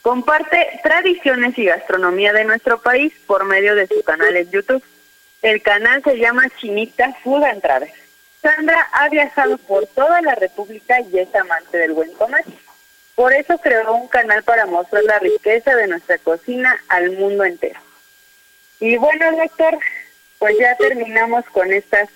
comparte 0.00 0.80
tradiciones 0.82 1.56
y 1.58 1.66
gastronomía 1.66 2.32
de 2.32 2.44
nuestro 2.44 2.80
país 2.80 3.12
por 3.26 3.44
medio 3.44 3.74
de 3.74 3.86
su 3.86 4.02
canal 4.02 4.36
en 4.36 4.50
YouTube. 4.50 4.82
El 5.42 5.62
canal 5.62 6.02
se 6.02 6.16
llama 6.16 6.48
Chinita 6.58 7.12
Food 7.22 7.44
and 7.44 7.60
Travel. 7.60 7.90
Sandra 8.40 8.88
ha 8.92 9.08
viajado 9.10 9.58
por 9.58 9.86
toda 9.88 10.20
la 10.22 10.34
República 10.34 11.00
y 11.00 11.18
es 11.18 11.34
amante 11.34 11.76
del 11.76 11.92
buen 11.92 12.12
comer. 12.14 12.44
Por 13.14 13.32
eso 13.32 13.58
creó 13.58 13.94
un 13.94 14.08
canal 14.08 14.42
para 14.42 14.66
mostrar 14.66 15.04
la 15.04 15.18
riqueza 15.18 15.74
de 15.76 15.86
nuestra 15.86 16.18
cocina 16.18 16.76
al 16.88 17.12
mundo 17.12 17.44
entero. 17.44 17.78
Y 18.80 18.96
bueno, 18.96 19.36
doctor, 19.36 19.78
pues 20.38 20.56
ya 20.58 20.76
terminamos 20.76 21.44
con 21.46 21.72
estas 21.72 22.08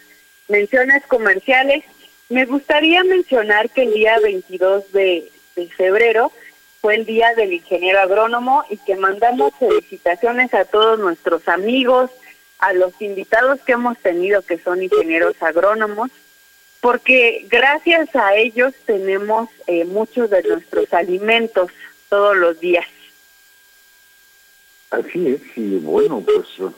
menciones 0.49 1.05
comerciales. 1.07 1.84
Me 2.28 2.44
gustaría 2.46 3.05
mencionar 3.05 3.70
que 3.70 3.82
el 3.82 3.94
día 3.94 4.18
22 4.18 4.92
de, 4.92 5.30
de 5.55 5.68
febrero 5.68 6.32
fue 6.80 6.96
el 6.96 7.07
día 7.07 7.32
del 7.34 7.53
ingeniero 7.53 8.01
agrónomo 8.01 8.64
y 8.68 8.76
que 8.78 8.96
mandamos 8.96 9.53
felicitaciones 9.59 10.53
a 10.53 10.64
todos 10.64 10.99
nuestros 10.99 11.46
amigos, 11.49 12.11
a 12.59 12.72
los 12.72 13.01
invitados 13.01 13.61
que 13.62 13.72
hemos 13.72 13.99
tenido 13.99 14.42
que 14.42 14.59
son 14.59 14.82
ingenieros 14.82 15.40
agrónomos 15.40 16.11
porque 16.80 17.46
gracias 17.48 18.14
a 18.14 18.34
ellos 18.36 18.74
tenemos 18.86 19.48
eh, 19.66 19.84
muchos 19.84 20.30
de 20.30 20.42
nuestros 20.42 20.92
alimentos 20.92 21.70
todos 22.08 22.36
los 22.36 22.60
días. 22.60 22.86
Así 24.90 25.28
es, 25.28 25.40
y 25.56 25.76
bueno, 25.78 26.24
pues 26.24 26.72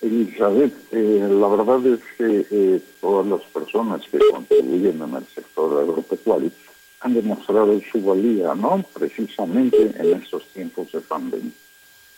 Elizabeth, 0.00 0.72
eh, 0.92 1.26
la 1.28 1.48
verdad 1.48 1.84
es 1.86 2.00
que 2.16 2.46
eh, 2.50 2.80
todas 3.00 3.26
las 3.26 3.42
personas 3.50 4.02
que 4.08 4.18
contribuyen 4.30 5.02
en 5.02 5.14
el 5.14 5.26
sector 5.26 5.82
agropecuario 5.82 6.50
han 7.00 7.14
demostrado 7.14 7.80
su 7.90 8.00
valía, 8.02 8.54
¿no? 8.54 8.84
Precisamente 8.94 9.76
en 9.96 10.20
estos 10.20 10.46
tiempos 10.48 10.92
de 10.92 11.00
pandemia. 11.00 11.50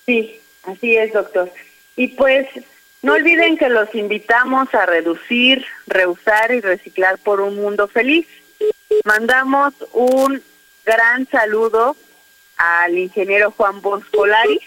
Sí, 0.07 0.41
así 0.65 0.97
es, 0.97 1.13
doctor. 1.13 1.51
Y 1.97 2.09
pues 2.09 2.47
no 3.03 3.15
olviden 3.15 3.57
que 3.57 3.69
los 3.69 3.95
invitamos 3.95 4.75
a 4.75 4.85
reducir, 4.85 5.65
reusar 5.87 6.53
y 6.53 6.61
reciclar 6.61 7.19
por 7.19 7.41
un 7.41 7.57
mundo 7.57 7.89
feliz. 7.89 8.27
Mandamos 9.05 9.73
un 9.93 10.43
gran 10.85 11.27
saludo 11.29 11.97
al 12.57 12.99
ingeniero 12.99 13.53
Juan 13.53 13.81
Bosco 13.81 14.27
Laris. 14.27 14.63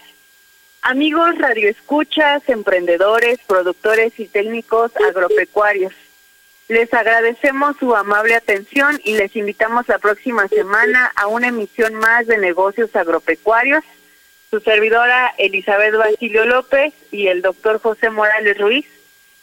Amigos 0.81 1.37
radioescuchas, 1.37 2.49
emprendedores, 2.49 3.39
productores 3.45 4.19
y 4.19 4.27
técnicos 4.27 4.91
agropecuarios. 4.97 5.93
Les 6.67 6.91
agradecemos 6.93 7.77
su 7.77 7.95
amable 7.95 8.35
atención 8.35 8.99
y 9.03 9.13
les 9.13 9.35
invitamos 9.35 9.87
la 9.87 9.99
próxima 9.99 10.47
semana 10.47 11.11
a 11.15 11.27
una 11.27 11.49
emisión 11.49 11.93
más 11.93 12.25
de 12.25 12.37
negocios 12.39 12.95
agropecuarios 12.95 13.83
su 14.53 14.59
servidora 14.59 15.33
Elizabeth 15.39 15.95
Basilio 15.95 16.45
López 16.45 16.93
y 17.09 17.25
el 17.25 17.41
doctor 17.41 17.81
José 17.81 18.11
Morales 18.11 18.55
Ruiz. 18.59 18.85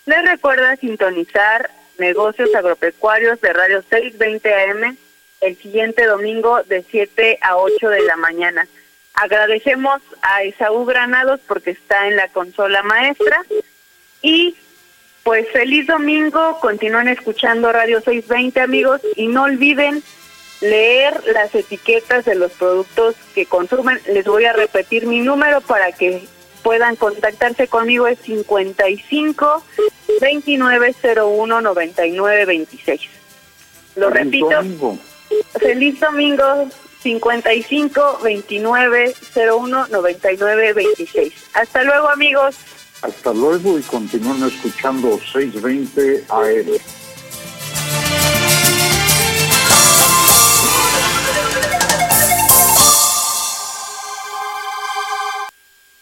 Les 0.07 0.25
recuerda 0.25 0.77
sintonizar 0.77 1.69
negocios 1.99 2.55
agropecuarios 2.55 3.41
de 3.41 3.53
Radio 3.53 3.83
620 3.91 4.55
AM 4.55 4.97
el 5.41 5.57
siguiente 5.57 6.07
domingo 6.07 6.63
de 6.63 6.85
7 6.89 7.41
a 7.41 7.57
8 7.57 7.89
de 7.89 8.03
la 8.03 8.15
mañana. 8.19 8.69
Agradecemos 9.15 10.01
a 10.23 10.45
Esaú 10.45 10.85
Granados 10.85 11.41
porque 11.49 11.71
está 11.71 12.07
en 12.07 12.15
la 12.15 12.29
consola 12.29 12.85
maestra. 12.85 13.43
Y 14.23 14.55
pues 15.25 15.49
feliz 15.49 15.89
domingo, 15.89 16.61
continúen 16.61 17.09
escuchando 17.09 17.73
Radio 17.73 18.01
620 18.01 18.61
amigos 18.61 19.01
y 19.17 19.27
no 19.27 19.43
olviden 19.43 20.05
leer 20.61 21.23
las 21.33 21.55
etiquetas 21.55 22.25
de 22.25 22.35
los 22.35 22.53
productos 22.53 23.15
que 23.35 23.47
consumen. 23.47 24.01
Les 24.09 24.25
voy 24.25 24.45
a 24.45 24.53
repetir 24.53 25.07
mi 25.07 25.21
número 25.21 25.61
para 25.61 25.93
que 25.93 26.25
puedan 26.63 26.97
contactarse 26.97 27.69
conmigo 27.69 28.07
es 28.07 28.19
55 28.21 29.65
2901 30.21 31.61
9926. 31.61 33.01
Lo 33.97 34.11
Feliz 34.11 34.25
repito. 34.25 34.51
Domingo. 34.51 34.99
Feliz 35.59 36.01
domingo 36.01 36.69
55 37.03 38.01
2901 38.23 39.87
9926. 39.89 41.33
Hasta 41.55 41.83
luego, 41.85 42.09
amigos. 42.11 42.57
Hasta 43.03 43.33
luego 43.33 43.79
y 43.79 43.83
continúen 43.83 44.45
escuchando 44.45 45.19
620 45.33 46.25
AM. 46.29 46.81